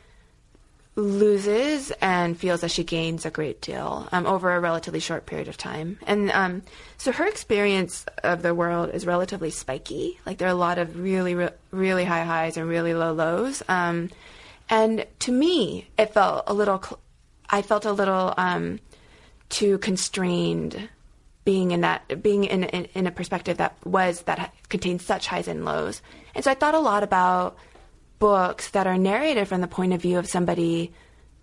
[0.96, 5.46] loses and feels that she gains a great deal um, over a relatively short period
[5.46, 5.98] of time.
[6.06, 6.62] And um,
[6.96, 10.18] so her experience of the world is relatively spiky.
[10.24, 13.62] Like there are a lot of really, re- really high highs and really low lows.
[13.68, 14.10] Um,
[14.70, 16.82] and to me, it felt a little.
[16.82, 17.00] Cl-
[17.48, 18.80] I felt a little um,
[19.48, 20.88] too constrained
[21.44, 25.46] being in that being in, in, in a perspective that was that contained such highs
[25.46, 26.02] and lows.
[26.34, 27.56] And so I thought a lot about
[28.18, 30.92] books that are narrated from the point of view of somebody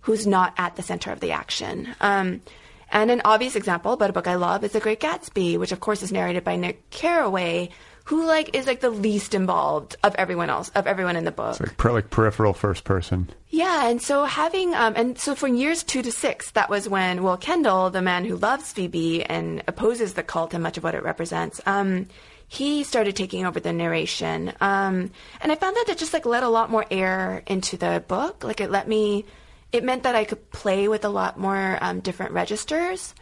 [0.02, 1.94] who's not at the center of the action.
[2.00, 2.42] Um,
[2.90, 5.80] and an obvious example, but a book I love, is The Great Gatsby, which of
[5.80, 7.70] course is narrated by Nick Carraway,
[8.04, 11.52] who like is like the least involved of everyone else, of everyone in the book.
[11.52, 13.30] It's like, per, like peripheral first person.
[13.48, 17.22] Yeah, and so having um, and so from years two to six, that was when
[17.22, 20.94] Will Kendall, the man who loves Phoebe and opposes the cult and much of what
[20.94, 22.06] it represents, um,
[22.54, 24.52] he started taking over the narration.
[24.60, 28.02] Um, and I found that it just like let a lot more air into the
[28.06, 28.44] book.
[28.44, 29.24] Like it let me,
[29.72, 33.14] it meant that I could play with a lot more um, different registers.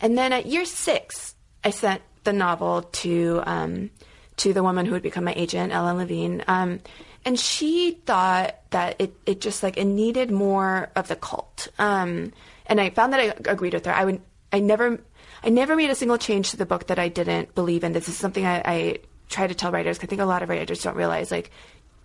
[0.00, 3.90] And then at year six, I sent the novel to um,
[4.36, 6.44] to the woman who would become my agent, Ellen Levine.
[6.46, 6.80] Um,
[7.24, 11.68] and she thought that it, it just like it needed more of the cult.
[11.78, 12.32] Um,
[12.66, 13.92] and I found that I agreed with her.
[13.92, 14.20] I would
[14.52, 15.00] I never
[15.42, 17.92] I never made a single change to the book that I didn't believe in.
[17.92, 19.98] This is something I, I try to tell writers.
[20.02, 21.50] I think a lot of writers don't realize like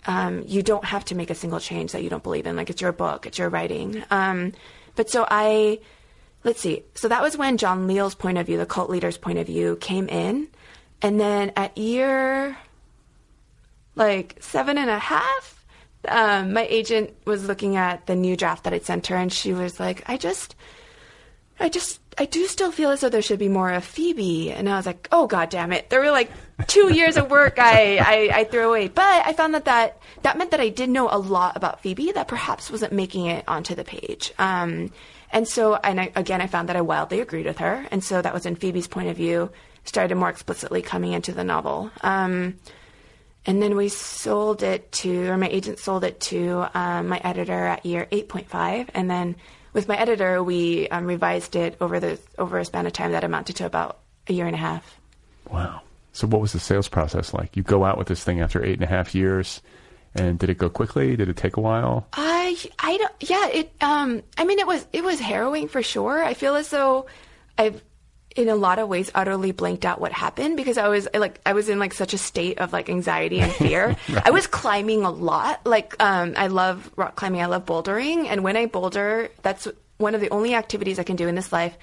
[0.07, 2.55] um, you don't have to make a single change that you don't believe in.
[2.55, 4.03] Like it's your book, it's your writing.
[4.09, 4.53] Um,
[4.95, 5.79] but so I
[6.43, 6.83] let's see.
[6.95, 9.77] So that was when John Leal's point of view, the cult leader's point of view,
[9.77, 10.47] came in.
[11.01, 12.57] And then at year
[13.95, 15.65] like seven and a half,
[16.07, 19.53] um, my agent was looking at the new draft that I'd sent her, and she
[19.53, 20.55] was like, I just,
[21.59, 24.51] I just, I do still feel as though there should be more of Phoebe.
[24.51, 25.89] And I was like, oh, god damn it.
[25.89, 26.31] There were like
[26.67, 28.89] two years of work I, I, I threw away.
[28.89, 32.11] But I found that, that that meant that I did know a lot about Phoebe
[32.11, 34.33] that perhaps wasn't making it onto the page.
[34.37, 34.91] Um,
[35.31, 37.87] and so, and I, again, I found that I wildly agreed with her.
[37.91, 39.49] And so that was in Phoebe's point of view
[39.83, 41.89] started more explicitly coming into the novel.
[42.01, 42.57] Um,
[43.45, 47.65] and then we sold it to, or my agent sold it to um, my editor
[47.65, 48.89] at year 8.5.
[48.93, 49.35] And then
[49.73, 53.23] with my editor, we um, revised it over the over a span of time that
[53.23, 54.99] amounted to about a year and a half.
[55.49, 55.81] Wow.
[56.13, 57.55] So what was the sales process like?
[57.55, 59.61] You go out with this thing after eight and a half years,
[60.13, 61.15] and did it go quickly?
[61.15, 62.07] Did it take a while?
[62.13, 63.13] I I don't.
[63.21, 63.47] Yeah.
[63.47, 63.71] It.
[63.81, 64.23] Um.
[64.37, 66.23] I mean, it was it was harrowing for sure.
[66.23, 67.05] I feel as though
[67.57, 67.81] I've
[68.35, 71.53] in a lot of ways utterly blanked out what happened because I was like I
[71.53, 73.95] was in like such a state of like anxiety and fear.
[74.09, 74.27] right.
[74.27, 75.65] I was climbing a lot.
[75.65, 79.67] Like um I love rock climbing, I love bouldering, and when I boulder, that's
[79.97, 81.77] one of the only activities I can do in this life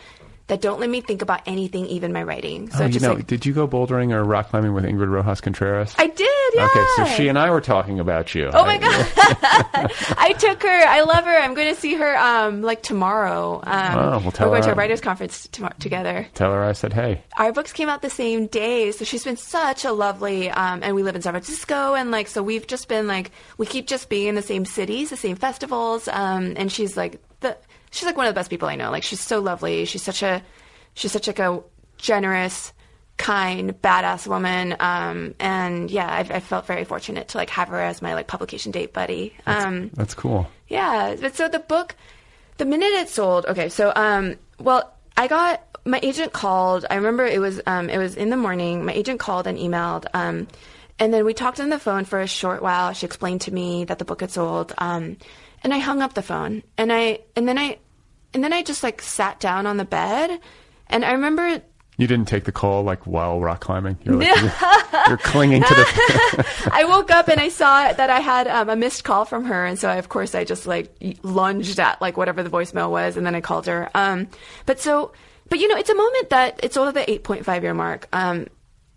[0.48, 2.70] that don't let me think about anything, even my writing.
[2.70, 5.40] So oh, you know, like, did you go bouldering or rock climbing with Ingrid Rojas
[5.40, 5.94] Contreras?
[5.98, 6.28] I did.
[6.54, 6.66] Yeah.
[6.66, 8.46] Okay, so she and I were talking about you.
[8.46, 9.06] Oh my god,
[10.16, 10.68] I took her.
[10.68, 11.36] I love her.
[11.36, 13.60] I'm going to see her um, like tomorrow.
[13.62, 16.26] Um, oh, we'll tell we're going to a writers' conference to- together.
[16.34, 17.22] Tell her I said hey.
[17.36, 20.50] Our books came out the same day, so she's been such a lovely.
[20.50, 23.66] Um, and we live in San Francisco, and like so we've just been like we
[23.66, 26.08] keep just being in the same cities, the same festivals.
[26.08, 27.56] Um, and she's like the
[27.90, 28.90] she's like one of the best people I know.
[28.90, 29.84] Like she's so lovely.
[29.84, 30.42] She's such a
[30.94, 31.62] she's such like a
[31.96, 32.72] generous,
[33.18, 34.76] kind, badass woman.
[34.80, 38.26] Um, and yeah, I, I, felt very fortunate to like have her as my like
[38.26, 39.34] publication date buddy.
[39.46, 40.48] Um, that's, that's, cool.
[40.68, 41.96] Yeah, but so the book,
[42.56, 46.86] the minute it sold, okay, so um, well, I got my agent called.
[46.88, 48.84] I remember it was um, it was in the morning.
[48.84, 50.06] My agent called and emailed.
[50.14, 50.46] Um,
[51.00, 52.92] and then we talked on the phone for a short while.
[52.92, 54.74] She explained to me that the book had sold.
[54.78, 55.16] Um,
[55.62, 56.62] and I hung up the phone.
[56.76, 57.78] And I and then I
[58.34, 60.40] and then I just like sat down on the bed
[60.88, 61.62] and I remember
[61.98, 63.98] you didn't take the call like while rock climbing.
[64.04, 64.52] You're, like, you're,
[65.08, 66.46] you're clinging to the.
[66.72, 69.66] I woke up and I saw that I had um, a missed call from her,
[69.66, 70.94] and so I, of course I just like
[71.24, 73.90] lunged at like whatever the voicemail was, and then I called her.
[73.96, 74.28] Um,
[74.64, 75.12] but so,
[75.48, 78.08] but you know, it's a moment that it's over the eight point five year mark.
[78.12, 78.46] Um,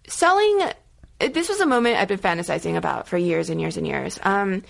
[0.08, 0.70] selling.
[1.20, 4.20] This was a moment I've been fantasizing about for years and years and years.
[4.24, 4.64] Um,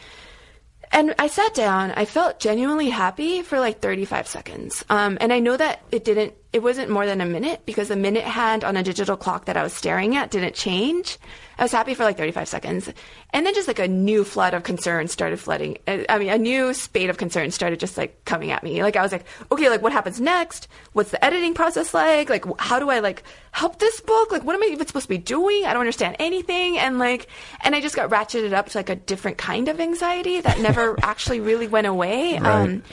[0.91, 1.91] and I sat down.
[1.91, 4.85] I felt genuinely happy for like 35 seconds.
[4.89, 7.95] Um, and I know that it didn't, it wasn't more than a minute because the
[7.95, 11.18] minute hand on a digital clock that I was staring at didn't change.
[11.58, 12.89] I was happy for like 35 seconds.
[13.32, 15.78] And then just like a new flood of concern started flooding.
[15.88, 18.84] Uh, I mean, a new spate of concern started just like coming at me.
[18.84, 20.68] Like I was like, okay, like what happens next?
[20.91, 22.30] What's the editing process like?
[22.30, 24.32] Like how do I like help this book?
[24.32, 25.64] Like what am I even supposed to be doing?
[25.66, 26.78] I don't understand anything.
[26.78, 27.28] And like,
[27.62, 30.97] and I just got ratcheted up to like a different kind of anxiety that never
[31.04, 32.34] actually really went away.
[32.34, 32.45] Right.
[32.45, 32.84] Um,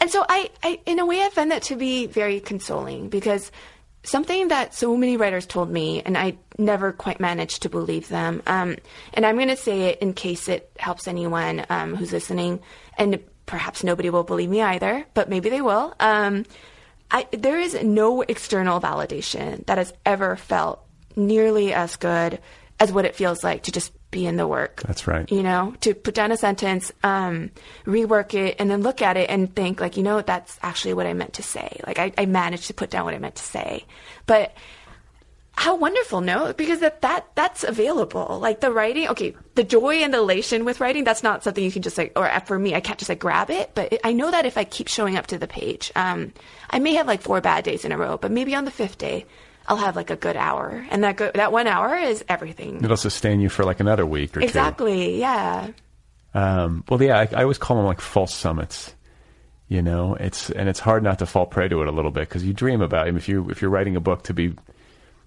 [0.00, 3.50] and so I, I, in a way, I find that to be very consoling because
[4.04, 8.42] something that so many writers told me, and I never quite managed to believe them.
[8.46, 8.76] Um,
[9.14, 12.60] and I'm going to say it in case it helps anyone um, who's listening,
[12.96, 15.94] and perhaps nobody will believe me either, but maybe they will.
[15.98, 16.44] Um,
[17.10, 20.84] I, there is no external validation that has ever felt
[21.16, 22.38] nearly as good
[22.78, 24.82] as what it feels like to just be in the work.
[24.86, 25.30] That's right.
[25.30, 27.50] You know, to put down a sentence, um,
[27.84, 31.06] rework it, and then look at it and think, like, you know, that's actually what
[31.06, 31.80] I meant to say.
[31.86, 33.84] Like, I, I managed to put down what I meant to say.
[34.26, 34.54] But
[35.58, 36.52] how wonderful, no?
[36.52, 38.38] Because that, that that's available.
[38.40, 41.72] Like the writing, okay, the joy and the elation with writing, that's not something you
[41.72, 43.72] can just like, or for me, I can't just like grab it.
[43.74, 46.32] But it, I know that if I keep showing up to the page, um,
[46.70, 48.98] I may have like four bad days in a row, but maybe on the fifth
[48.98, 49.26] day,
[49.68, 52.82] I'll have like a good hour, and that go- that one hour is everything.
[52.82, 55.18] It'll sustain you for like another week or exactly, two.
[55.18, 55.68] yeah.
[56.34, 58.94] Um, well, yeah, I, I always call them like false summits.
[59.68, 62.28] You know, it's and it's hard not to fall prey to it a little bit
[62.28, 63.02] because you dream about.
[63.02, 64.54] I mean, if you if you're writing a book to be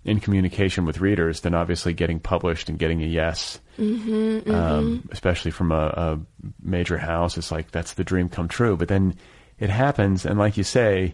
[0.04, 4.52] in communication with readers, then obviously getting published and getting a yes, mm-hmm, mm-hmm.
[4.52, 6.20] Um, especially from a, a
[6.64, 8.76] major house, it's like that's the dream come true.
[8.76, 9.14] But then
[9.60, 11.14] it happens, and like you say,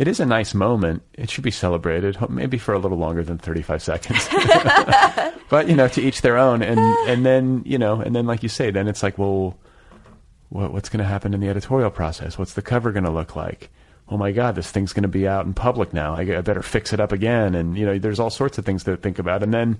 [0.00, 1.02] it is a nice moment.
[1.12, 4.26] It should be celebrated, maybe for a little longer than 35 seconds.
[5.50, 6.62] but, you know, to each their own.
[6.62, 9.58] And, and then, you know, and then, like you say, then it's like, well,
[10.48, 12.38] what, what's going to happen in the editorial process?
[12.38, 13.68] What's the cover going to look like?
[14.08, 16.14] Oh my God, this thing's going to be out in public now.
[16.14, 17.54] I, I better fix it up again.
[17.54, 19.42] And, you know, there's all sorts of things to think about.
[19.42, 19.78] And then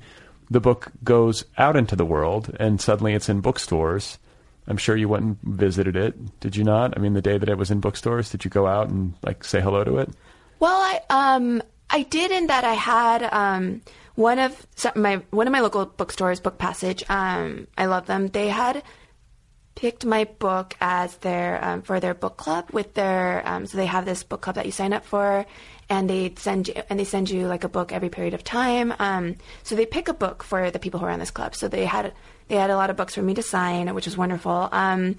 [0.51, 4.19] the book goes out into the world and suddenly it's in bookstores
[4.71, 6.39] I'm sure you went and visited it.
[6.39, 6.97] Did you not?
[6.97, 9.43] I mean, the day that it was in bookstores, did you go out and like
[9.43, 10.11] say hello to it?
[10.61, 11.61] Well, I um
[11.91, 13.83] I did in that I had um
[14.15, 17.03] one of my one of my local bookstores, Book Passage.
[17.11, 18.29] Um, I love them.
[18.29, 18.85] They had
[19.75, 23.87] picked my book as their um, for their book club with their um, so they
[23.87, 25.47] have this book club that you sign up for
[25.91, 28.95] and they send you and they send you like a book every period of time
[28.99, 31.69] um, so they pick a book for the people who are on this club so
[31.69, 32.13] they had
[32.51, 34.69] they had a lot of books for me to sign, which was wonderful.
[34.73, 35.17] Um,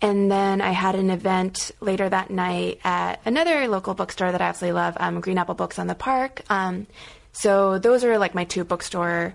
[0.00, 4.46] and then I had an event later that night at another local bookstore that I
[4.46, 6.42] absolutely love, um, Green Apple Books on the Park.
[6.48, 6.86] Um,
[7.32, 9.34] so those are like my two bookstore.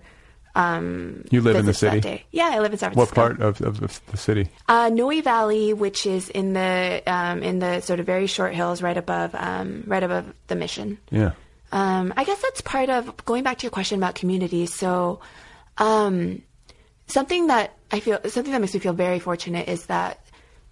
[0.56, 2.26] Um, you live in the city?
[2.32, 3.22] Yeah, I live in San Francisco.
[3.22, 4.50] What part of, of, of the city?
[4.70, 8.82] Uh, Noe Valley, which is in the um, in the sort of very short hills
[8.82, 10.98] right above um, right above the Mission.
[11.12, 11.34] Yeah.
[11.72, 14.66] Um, I guess that's part of going back to your question about community.
[14.66, 15.20] So,
[15.78, 16.42] um,
[17.08, 20.26] something that I feel something that makes me feel very fortunate is that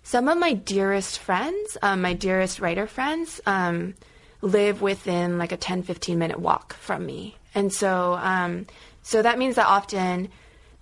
[0.03, 3.95] some of my dearest friends, um, my dearest writer friends, um,
[4.41, 7.35] live within like a 10, 15 minute walk from me.
[7.55, 8.65] And so, um,
[9.03, 10.29] so that means that often,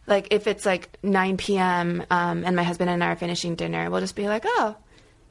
[0.07, 2.05] like if it's like 9 p.m.
[2.09, 4.75] Um, and my husband and I are finishing dinner, we'll just be like, oh,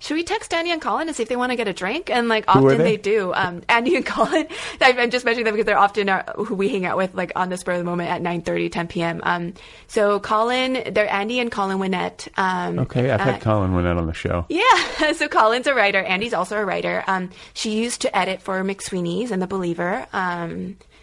[0.01, 2.11] should we text Andy and Colin to see if they want to get a drink?
[2.11, 2.85] And like often they?
[2.85, 2.97] they?
[2.97, 3.33] do.
[3.35, 4.49] Um, Andy and Colin,
[4.81, 7.51] I'm just mentioning them because they're often our, who we hang out with like on
[7.51, 9.21] the spur of the moment at 9:30, 10 p.m.
[9.23, 9.55] Um,
[9.87, 12.29] so Colin, they're Andy and Colin Winnette.
[12.37, 14.47] Um, okay, I've uh, had Colin Winnette on the show.
[14.49, 16.03] Yeah, so Colin's a writer.
[16.03, 17.05] Andy's also a writer.
[17.07, 20.07] Um, she used to edit for McSweeney's and The Believer.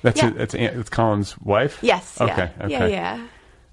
[0.08, 0.30] That's yeah.
[0.30, 1.80] that's, it's Colin's wife.
[1.82, 2.20] Yes.
[2.22, 2.50] Okay.
[2.60, 2.66] Yeah.
[2.66, 2.92] Okay.
[2.94, 3.18] Yeah.
[3.18, 3.28] Yeah.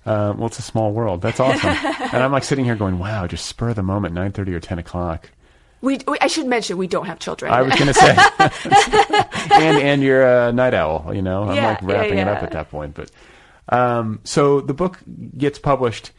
[0.05, 1.22] Uh, well, it's a small world.
[1.22, 1.70] That's awesome.
[1.70, 4.78] and I'm like sitting here going, "Wow, just spur of the moment, 9:30 or 10
[4.78, 5.30] o'clock."
[5.80, 7.53] We, we, I should mention we don't have children.
[7.53, 8.16] I was going to say,
[9.55, 11.12] and and you're a night owl.
[11.14, 12.32] You know, I'm yeah, like wrapping yeah, yeah.
[12.32, 12.95] it up at that point.
[12.95, 13.11] But
[13.68, 14.99] um, so the book
[15.39, 16.11] gets published.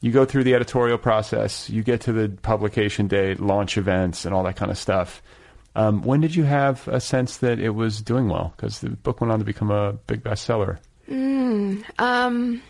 [0.00, 1.68] You go through the editorial process.
[1.68, 5.22] You get to the publication date, launch events, and all that kind of stuff.
[5.76, 8.54] Um, when did you have a sense that it was doing well?
[8.56, 10.78] Because the book went on to become a big bestseller.
[11.10, 12.62] Mm, um,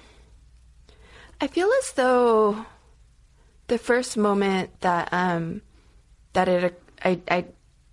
[1.40, 2.64] I feel as though
[3.68, 5.62] the first moment that um,
[6.32, 7.44] that it I, I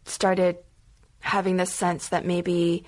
[0.05, 0.57] started
[1.19, 2.83] having this sense that maybe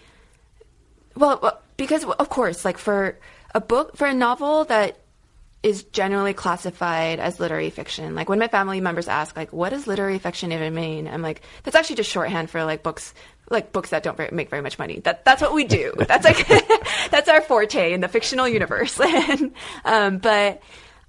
[1.15, 3.19] well because of course like for
[3.53, 4.97] a book for a novel that
[5.64, 8.14] is generally classified as literary fiction.
[8.16, 11.07] Like when my family members ask like what does literary fiction even mean?
[11.07, 13.14] I'm like that's actually just shorthand for like books
[13.49, 14.99] like books that don't make very much money.
[14.99, 15.93] That that's what we do.
[16.07, 16.47] That's like
[17.11, 18.99] that's our forte in the fictional universe.
[19.24, 19.53] And,
[19.86, 20.61] um, but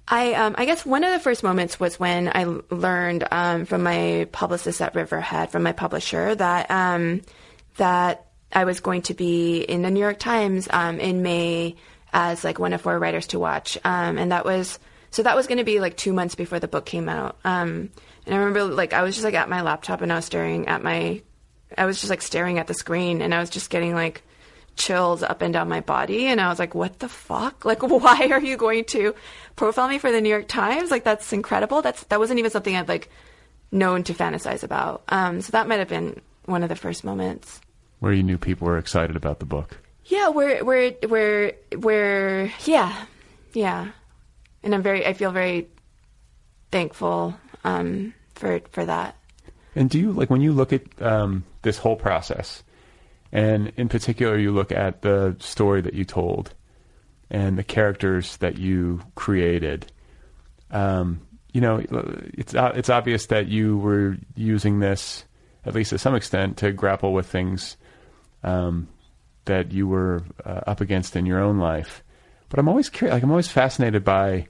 [0.07, 3.83] I um, I guess one of the first moments was when I learned um, from
[3.83, 7.21] my publicist at Riverhead, from my publisher, that um,
[7.77, 11.75] that I was going to be in the New York Times um, in May
[12.13, 14.79] as like one of four writers to watch, um, and that was
[15.15, 17.37] so that was going to be like two months before the book came out.
[17.45, 17.89] Um,
[18.25, 20.67] and I remember like I was just like at my laptop and I was staring
[20.67, 21.21] at my,
[21.77, 24.23] I was just like staring at the screen and I was just getting like
[24.75, 27.63] chills up and down my body and I was like, what the fuck?
[27.63, 29.15] Like, why are you going to
[29.55, 30.91] profile me for the New York Times?
[30.91, 31.81] Like, that's incredible.
[31.81, 33.09] That's, that wasn't even something I'd like
[33.71, 35.03] known to fantasize about.
[35.07, 37.61] Um, so that might have been one of the first moments.
[37.99, 39.77] where you knew people were excited about the book.
[40.05, 43.05] Yeah, we're we're we're we're yeah,
[43.53, 43.89] yeah,
[44.61, 45.67] and I'm very I feel very
[46.71, 49.15] thankful um, for for that.
[49.75, 52.63] And do you like when you look at um, this whole process,
[53.31, 56.53] and in particular, you look at the story that you told
[57.31, 59.91] and the characters that you created?
[60.69, 61.81] Um, you know,
[62.33, 65.25] it's it's obvious that you were using this,
[65.65, 67.75] at least to some extent, to grapple with things
[68.43, 68.87] um,
[69.45, 72.03] that you were uh, up against in your own life.
[72.49, 74.47] But I'm always curious, like I'm always fascinated by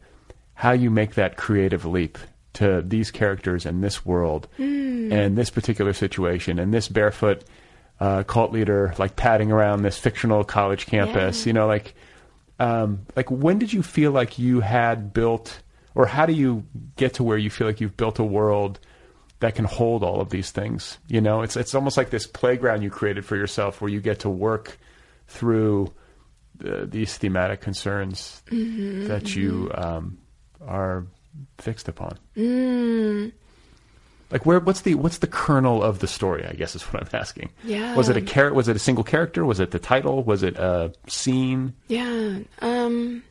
[0.54, 2.18] how you make that creative leap
[2.54, 5.12] to these characters and this world Hmm.
[5.12, 7.44] and this particular situation and this barefoot
[8.00, 11.46] uh, cult leader like padding around this fictional college campus.
[11.46, 11.50] Yeah.
[11.50, 11.94] You know, like
[12.60, 15.62] um, like when did you feel like you had built,
[15.94, 16.64] or how do you
[16.96, 18.80] get to where you feel like you've built a world
[19.42, 20.98] that can hold all of these things?
[21.08, 24.20] You know, it's it's almost like this playground you created for yourself where you get
[24.20, 24.78] to work
[25.28, 25.94] through
[26.58, 30.18] the, these thematic concerns Mhm, that you um,
[30.66, 31.06] are
[31.58, 32.18] fixed upon.
[32.38, 33.32] Mm.
[34.32, 34.60] Like where?
[34.60, 36.46] What's the what's the kernel of the story?
[36.46, 37.52] I guess is what I'm asking.
[37.64, 37.96] Yeah.
[37.96, 39.46] Was it a char- Was it a single character?
[39.46, 40.24] Was it the title?
[40.24, 41.74] Was it a scene?
[41.88, 42.40] Yeah.
[42.62, 43.24] Um,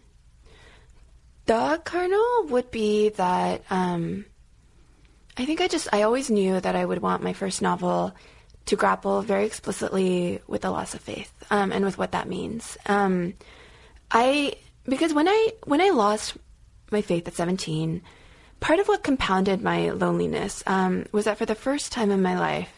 [1.47, 4.25] the kernel would be that um,
[5.37, 8.15] I think I just I always knew that I would want my first novel
[8.67, 12.77] to grapple very explicitly with the loss of faith um, and with what that means.
[12.87, 13.35] Um,
[14.11, 14.55] I
[14.85, 16.37] because when I when I lost
[16.91, 18.03] my faith at 17,
[18.61, 22.39] part of what compounded my loneliness um, was that for the first time in my
[22.39, 22.73] life,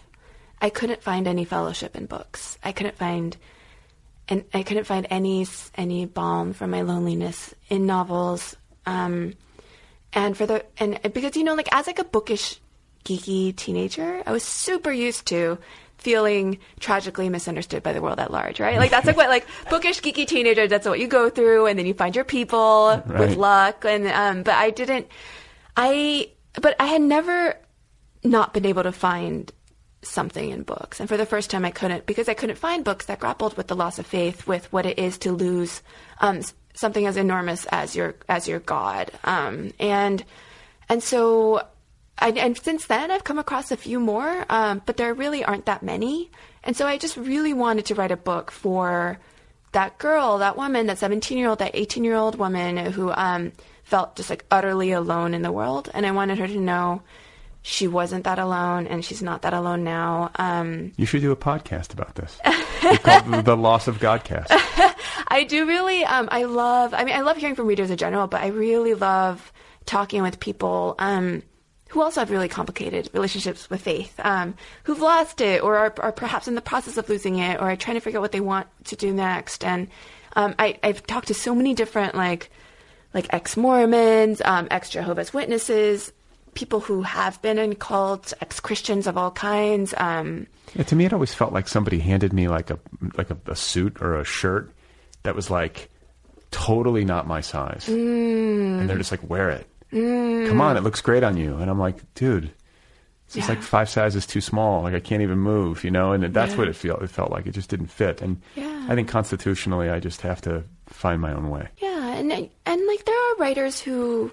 [0.61, 2.59] I couldn't find any fellowship in books.
[2.65, 3.37] I couldn't find
[4.29, 8.57] and I couldn't find any any balm for my loneliness in novels.
[8.87, 9.35] Um,
[10.13, 12.61] and for the and because you know, like as like a bookish,
[13.07, 15.59] geeky teenager, I was super used to
[15.99, 18.79] feeling tragically misunderstood by the world at large, right?
[18.79, 20.69] Like that's like what like bookish, geeky teenagers.
[20.71, 23.21] That's what you go through, and then you find your people Right.
[23.21, 23.85] with luck.
[23.85, 25.07] And um, but I didn't.
[25.77, 26.31] I
[26.61, 27.57] but I had never
[28.25, 29.51] not been able to find
[30.03, 31.01] something in books.
[31.01, 33.67] And for the first time, I couldn't because I couldn't find books that grappled with
[33.69, 35.83] the loss of faith, with what it is to lose
[36.21, 36.41] um,
[36.75, 39.11] something as enormous as your as your God.
[39.25, 40.25] Um, and
[40.89, 41.63] and so,
[42.19, 45.67] I, and since then, I've come across a few more, um, but there really aren't
[45.67, 46.31] that many.
[46.65, 49.19] And so, I just really wanted to write a book for
[49.73, 53.53] that girl, that woman, that 17 year old, that 18 year old woman who um,
[53.85, 55.91] felt just like utterly alone in the world.
[55.93, 57.03] And I wanted her to know
[57.63, 60.31] she wasn't that alone and she's not that alone now.
[60.37, 62.39] Um, You should do a podcast about this.
[63.03, 64.47] Called the Loss of Godcast.
[65.29, 68.29] I do really, um, I love, I mean, I love hearing from readers in general,
[68.29, 69.53] but I really love
[69.85, 71.43] talking with people um,
[71.89, 76.13] who also have really complicated relationships with faith, um, who've lost it or are, are
[76.13, 78.41] perhaps in the process of losing it or are trying to figure out what they
[78.41, 79.65] want to do next.
[79.65, 79.89] And
[80.35, 82.51] um, I, I've talked to so many different, like,
[83.15, 86.13] like ex-Mormons, um, ex-Jehovah's Witnesses,
[86.55, 89.95] people who have been in cults, ex-Christians of all kinds.
[89.97, 92.79] Um, Yeah, to me, it always felt like somebody handed me like a
[93.17, 94.71] like a, a suit or a shirt
[95.23, 95.89] that was like
[96.51, 98.81] totally not my size, Mm.
[98.81, 99.67] and they're just like, "Wear it.
[99.93, 100.49] Mm.
[100.49, 102.51] Come on, it looks great on you." And I'm like, "Dude,
[103.27, 103.47] it's Yeah.
[103.49, 104.83] like five sizes too small.
[104.83, 106.59] Like I can't even move, you know." And that's Yeah.
[106.59, 107.03] what it felt.
[107.03, 108.21] It felt like it just didn't fit.
[108.23, 108.87] And Yeah.
[108.89, 111.69] I think constitutionally, I just have to find my own way.
[111.79, 114.31] Yeah, and and like there are writers who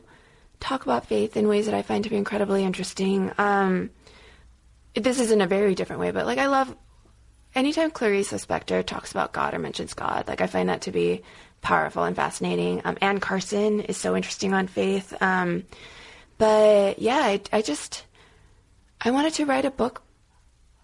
[0.60, 3.32] talk about faith in ways that I find to be incredibly interesting.
[3.38, 3.90] Um,
[4.96, 6.76] this is in a very different way, but like I love
[7.56, 10.28] anytime Clarice Lispector talks about God or mentions God.
[10.28, 11.22] Like I find that to be
[11.64, 12.82] powerful and fascinating.
[12.86, 15.14] Um, Anne Carson is so interesting on faith.
[15.22, 15.64] Um,
[16.38, 18.06] but yeah, I, I just
[19.02, 20.04] I wanted to write a book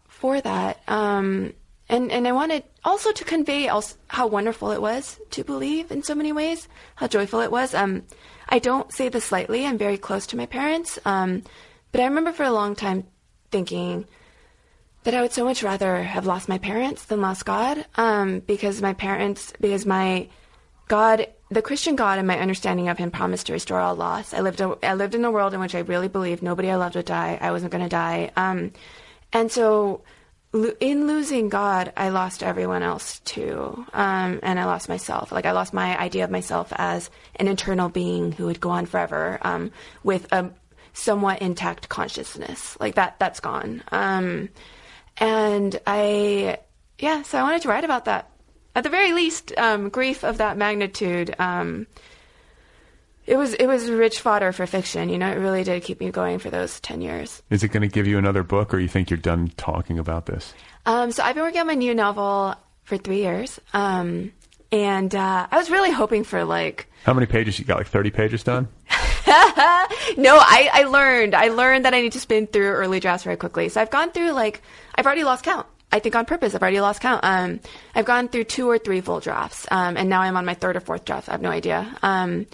[0.08, 0.82] for that.
[0.88, 1.54] Um,
[1.88, 6.04] and, and I wanted also to convey also how wonderful it was to believe in
[6.04, 7.74] so many ways, how joyful it was.
[7.74, 8.04] Um,
[8.48, 9.66] I don't say this lightly.
[9.66, 11.00] I'm very close to my parents.
[11.06, 11.44] Um,
[11.92, 13.06] but I remember for a long time
[13.52, 14.06] thinking
[15.04, 17.86] that I would so much rather have lost my parents than lost God.
[17.96, 20.28] Um, because my parents, because my
[20.90, 24.34] God, the Christian God and my understanding of Him promised to restore all loss.
[24.34, 26.76] I lived, a, I lived in a world in which I really believed nobody I
[26.76, 27.38] loved would die.
[27.40, 28.32] I wasn't going to die.
[28.36, 28.74] Um,
[29.32, 30.02] and so,
[30.52, 35.32] lo- in losing God, I lost everyone else too, um, and I lost myself.
[35.32, 38.88] Like I lost my idea of myself as an internal being who would go on
[38.88, 39.72] forever, um,
[40.04, 40.52] with a
[40.94, 42.76] somewhat intact consciousness.
[42.80, 43.84] Like that, that's gone.
[43.92, 44.50] Um,
[45.18, 46.58] and I,
[46.98, 48.29] yeah, so I wanted to write about that.
[48.76, 51.88] At the very least, um, grief of that magnitude um,
[53.30, 55.08] it was it was rich fodder for fiction.
[55.08, 57.44] You know, it really did keep me going for those ten years.
[57.52, 60.26] Is it going to give you another book, or you think you're done talking about
[60.26, 60.54] this?
[60.88, 64.34] Um, so I've been working on my new novel for three years, um,
[64.72, 67.78] and uh, I was really hoping for like How many pages you got?
[67.78, 68.68] Like thirty pages done?
[69.28, 71.36] no, I, I learned.
[71.36, 73.70] I learned that I need to spin through early drafts very quickly.
[73.70, 74.64] So I've gone through like
[74.96, 75.68] I've already lost count.
[75.92, 76.54] I think on purpose.
[76.56, 77.24] I've already lost count.
[77.24, 77.60] Um,
[77.96, 80.76] I've gone through two or three full drafts, um, and now I'm on my third
[80.76, 81.30] or fourth draft.
[81.30, 81.96] I have no idea.
[82.04, 82.46] Um,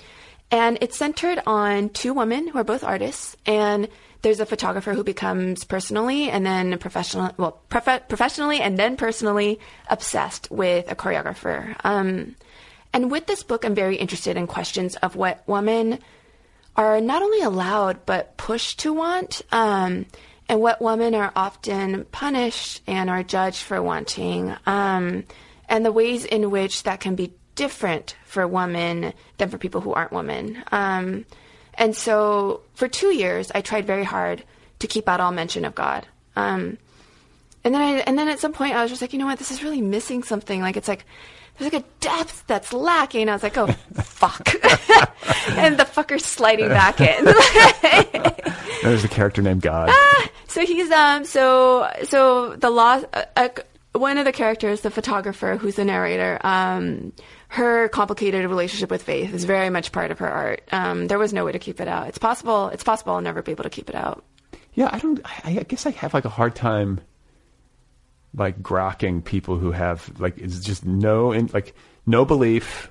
[0.51, 3.89] and it's centered on two women who are both artists, and
[4.21, 9.59] there's a photographer who becomes personally and then professional, well, prof- professionally and then personally
[9.87, 11.75] obsessed with a choreographer.
[11.83, 12.35] Um,
[12.91, 15.99] and with this book, I'm very interested in questions of what women
[16.75, 20.07] are not only allowed but pushed to want, um,
[20.47, 25.23] and what women are often punished and are judged for wanting, um,
[25.67, 29.93] and the ways in which that can be different for women than for people who
[29.93, 30.63] aren't women.
[30.71, 31.25] Um,
[31.73, 34.43] and so for two years, I tried very hard
[34.79, 36.05] to keep out all mention of God.
[36.35, 36.77] Um,
[37.63, 39.39] and then I, and then at some point, I was just like, you know what,
[39.39, 40.61] this is really missing something.
[40.61, 41.05] Like it's like
[41.57, 43.29] there's like a depth that's lacking.
[43.29, 44.47] I was like, oh fuck,
[45.57, 47.25] and the fucker's sliding back in.
[48.83, 49.89] There's a character named God.
[49.91, 53.49] Ah, so he's um so so the law uh, uh,
[53.93, 57.13] one of the characters, the photographer who's the narrator, um,
[57.47, 60.61] her complicated relationship with faith is very much part of her art.
[60.71, 62.07] Um, there was no way to keep it out.
[62.07, 62.67] It's possible.
[62.69, 64.23] It's possible I'll never be able to keep it out.
[64.73, 65.21] Yeah, I don't.
[65.23, 66.99] I, I guess I have like a hard time,
[68.35, 71.73] like grokking people who have like it's just no in like
[72.05, 72.89] no belief,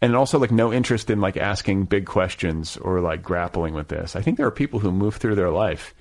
[0.00, 4.14] and also like no interest in like asking big questions or like grappling with this.
[4.14, 5.94] I think there are people who move through their life,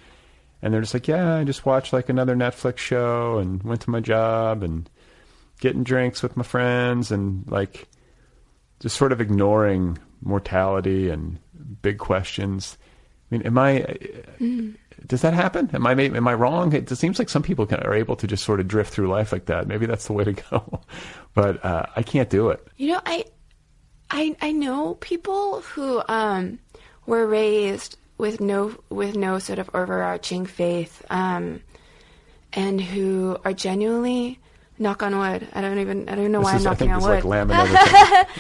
[0.61, 3.89] and they're just like, yeah, I just watched like another Netflix show and went to
[3.89, 4.89] my job and
[5.59, 7.87] getting drinks with my friends and like
[8.79, 11.39] just sort of ignoring mortality and
[11.81, 12.77] big questions.
[13.31, 13.85] I mean, am I?
[14.39, 14.75] Mm.
[15.07, 15.69] Does that happen?
[15.73, 16.73] Am I am I wrong?
[16.73, 19.31] It seems like some people can, are able to just sort of drift through life
[19.31, 19.67] like that.
[19.67, 20.81] Maybe that's the way to go,
[21.33, 22.65] but uh, I can't do it.
[22.77, 23.25] You know, I,
[24.09, 26.59] I, I know people who um,
[27.05, 31.61] were raised with no with no sort of overarching faith, um,
[32.53, 34.39] and who are genuinely
[34.83, 35.47] knock on wood.
[35.53, 37.13] I don't even I don't know This why is- I'm knocking on it's wood.
[37.15, 37.23] like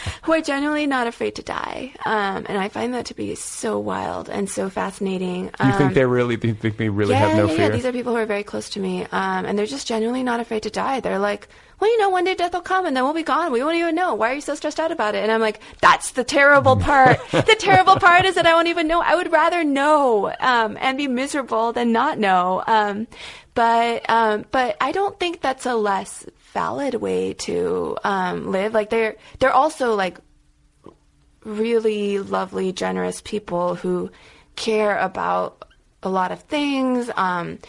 [0.27, 4.29] are genuinely not afraid to die, um, and I find that to be so wild
[4.29, 5.45] and so fascinating.
[5.59, 6.37] Do you Um, think they really?
[6.41, 7.65] You think they really yeah, have no yeah, fear?
[7.65, 10.23] Yeah, these are people who are very close to me, um, and they're just genuinely
[10.23, 10.99] not afraid to die.
[10.99, 11.47] They're like,
[11.83, 13.51] well, you know, one day death will come, and then we'll be gone.
[13.51, 14.15] We won't even know.
[14.15, 15.23] Why are you so stressed out about it?
[15.23, 17.19] And I'm like, that's the terrible part.
[17.31, 19.01] the terrible part is that I won't even know.
[19.01, 22.63] I would rather know um, and be miserable than not know.
[22.65, 23.05] Um,
[23.53, 28.73] but um, but I don't think that's a less valid way to um, live.
[28.73, 30.19] Like they're they're also like
[31.43, 34.09] really lovely, generous people who
[34.55, 35.67] care about
[36.01, 37.59] a lot of things um,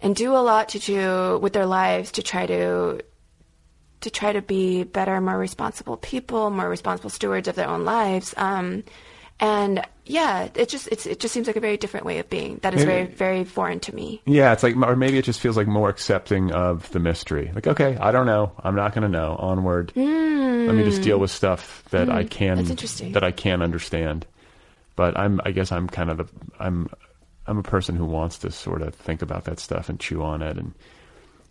[0.00, 3.02] and do a lot to do with their lives to try to
[4.00, 8.34] to try to be better, more responsible people, more responsible stewards of their own lives.
[8.36, 8.84] Um,
[9.40, 12.58] and yeah, it just it's, it just seems like a very different way of being
[12.62, 14.20] that is Maybe- very very foreign to me.
[14.24, 17.52] Yeah, it's like, or maybe it just feels like more accepting of the mystery.
[17.54, 18.52] Like, okay, I don't know.
[18.64, 19.36] I'm not going to know.
[19.38, 19.92] Onward.
[19.96, 23.12] Let me just deal with stuff that I Mm, can that's interesting.
[23.12, 24.26] that I can understand.
[24.96, 26.26] But I'm, I guess, I'm kind of the,
[26.58, 26.88] I'm,
[27.46, 30.42] I'm a person who wants to sort of think about that stuff and chew on
[30.42, 30.56] it.
[30.58, 30.74] And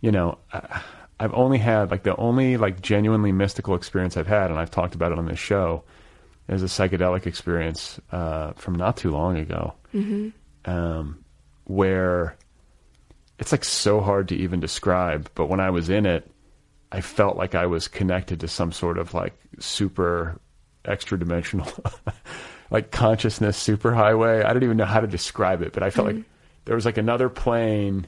[0.02, 0.82] you know, I,
[1.20, 4.94] I've only had like the only like genuinely mystical experience I've had, and I've talked
[4.94, 5.84] about it on this show,
[6.48, 10.28] is a psychedelic experience uh, from not too long ago hmm
[10.64, 11.24] um,
[11.64, 12.36] where
[13.38, 15.30] it's like so hard to even describe.
[15.34, 16.30] But when I was in it,
[16.92, 20.40] I felt like I was connected to some sort of like super
[20.84, 21.70] extra dimensional,
[22.70, 24.44] like consciousness superhighway.
[24.44, 26.24] I don't even know how to describe it, but I felt like
[26.64, 28.06] there was like another plane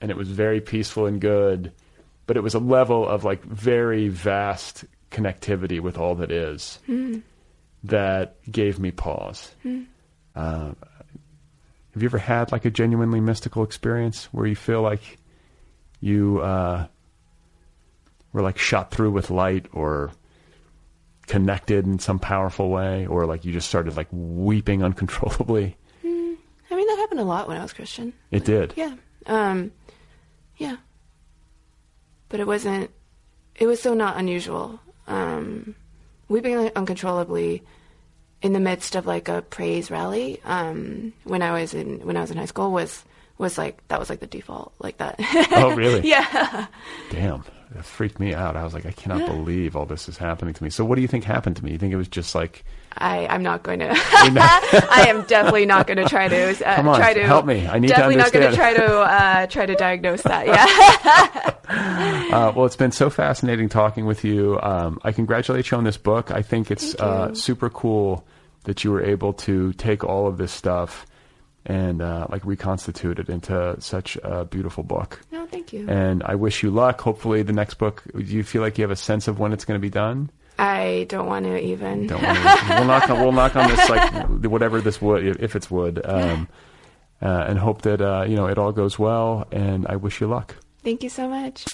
[0.00, 1.72] and it was very peaceful and good,
[2.26, 7.22] but it was a level of like very vast connectivity with all that is Mm.
[7.84, 9.52] that gave me pause.
[9.64, 9.86] Mm.
[10.34, 10.72] Uh,
[11.94, 15.18] have you ever had like a genuinely mystical experience where you feel like
[16.00, 16.86] you uh,
[18.32, 20.10] were like shot through with light or
[21.26, 25.76] connected in some powerful way, or like you just started like weeping uncontrollably?
[26.04, 26.36] Mm,
[26.70, 28.12] I mean, that happened a lot when I was Christian.
[28.30, 28.74] It did.
[28.76, 28.94] Yeah.
[29.26, 29.72] Um,
[30.58, 30.76] yeah.
[32.28, 32.90] But it wasn't,
[33.54, 34.80] it was so not unusual.
[35.06, 35.74] Um,
[36.28, 37.62] weeping uncontrollably
[38.42, 42.20] in the midst of like a praise rally, um, when I was in, when I
[42.20, 43.04] was in high school was,
[43.38, 45.16] was like, that was like the default, like that.
[45.52, 46.00] Oh, really?
[46.08, 46.66] yeah.
[47.10, 47.44] Damn.
[47.74, 48.56] it freaked me out.
[48.56, 50.70] I was like, I cannot believe all this is happening to me.
[50.70, 51.72] So, what do you think happened to me?
[51.72, 52.64] You think it was just like
[52.98, 53.90] I, I'm not going to.
[53.90, 57.66] I am definitely not going to try to uh, Come on, try to help me.
[57.66, 60.46] I need to definitely not going to try to uh, try to diagnose that.
[61.68, 62.26] Yeah.
[62.32, 64.58] Uh, well, it's been so fascinating talking with you.
[64.62, 66.30] Um, I congratulate you on this book.
[66.30, 68.24] I think it's uh, super cool
[68.64, 71.06] that you were able to take all of this stuff
[71.64, 75.20] and uh, like reconstitute it into such a beautiful book.
[75.32, 75.88] no, thank you.
[75.88, 77.00] And I wish you luck.
[77.00, 78.04] Hopefully, the next book.
[78.14, 80.30] Do you feel like you have a sense of when it's going to be done?
[80.58, 82.06] I don't want to even.
[82.06, 85.40] Don't want to, we'll knock on we'll knock on this like whatever this wood if
[85.40, 86.48] if it's wood, um,
[87.20, 89.46] uh, and hope that uh, you know it all goes well.
[89.52, 90.56] And I wish you luck.
[90.82, 91.66] Thank you so much.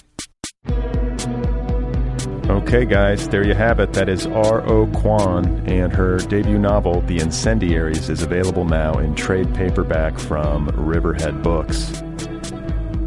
[2.49, 3.93] Okay, guys, there you have it.
[3.93, 4.87] That is R.O.
[4.87, 11.41] Kwon, and her debut novel, The Incendiaries, is available now in trade paperback from Riverhead
[11.41, 12.03] Books.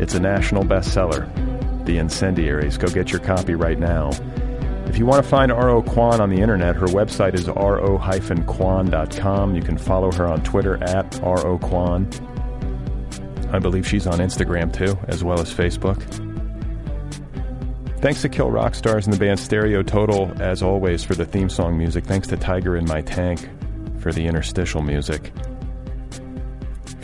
[0.00, 1.28] It's a national bestseller,
[1.84, 2.78] The Incendiaries.
[2.78, 4.10] Go get your copy right now.
[4.88, 5.82] If you want to find R.O.
[5.82, 7.94] Kwon on the internet, her website is ro-kwon.com.
[9.54, 11.58] You can follow her on Twitter at R.O.
[11.58, 13.52] Kwon.
[13.52, 16.02] I believe she's on Instagram too, as well as Facebook.
[18.00, 21.48] Thanks to Kill Rock Stars and the band Stereo Total, as always, for the theme
[21.48, 22.04] song music.
[22.04, 23.48] Thanks to Tiger in My Tank
[24.00, 25.32] for the interstitial music.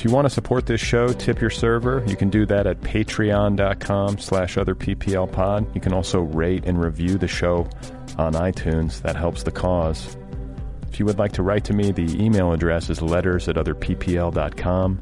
[0.02, 2.02] If you want to support this show, tip your server.
[2.08, 5.72] You can do that at patreon.com slash otherpplpod.
[5.76, 7.68] You can also rate and review the show
[8.18, 9.00] on iTunes.
[9.02, 10.16] That helps the cause.
[10.88, 15.00] If you would like to write to me, the email address is letters at otherppl.com.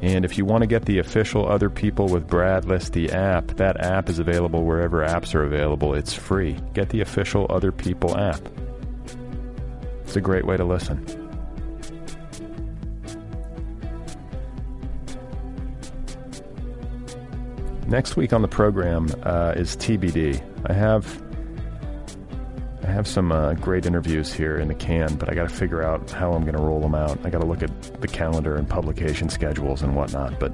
[0.00, 3.46] And if you want to get the official Other People with Brad Listi, the app,
[3.58, 5.94] that app is available wherever apps are available.
[5.94, 6.58] It's free.
[6.74, 8.40] Get the official Other People app.
[10.02, 11.21] It's a great way to listen.
[17.86, 20.42] Next week on the program uh, is TBD.
[20.66, 21.22] I have
[22.84, 25.82] I have some uh, great interviews here in the can, but I got to figure
[25.82, 27.18] out how I'm going to roll them out.
[27.24, 30.40] I got to look at the calendar and publication schedules and whatnot.
[30.40, 30.52] But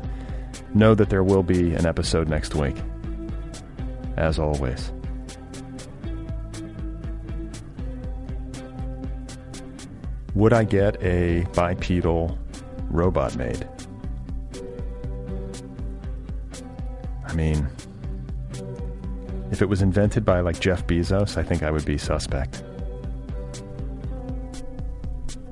[0.74, 2.76] know that there will be an episode next week,
[4.16, 4.92] as always.
[10.34, 12.38] Would I get a bipedal
[12.90, 13.66] robot made?
[17.28, 17.68] I mean,
[19.50, 22.64] if it was invented by like Jeff Bezos, I think I would be suspect.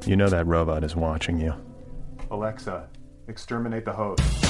[0.07, 1.53] You know that robot is watching you.
[2.31, 2.89] Alexa,
[3.29, 4.46] exterminate the host.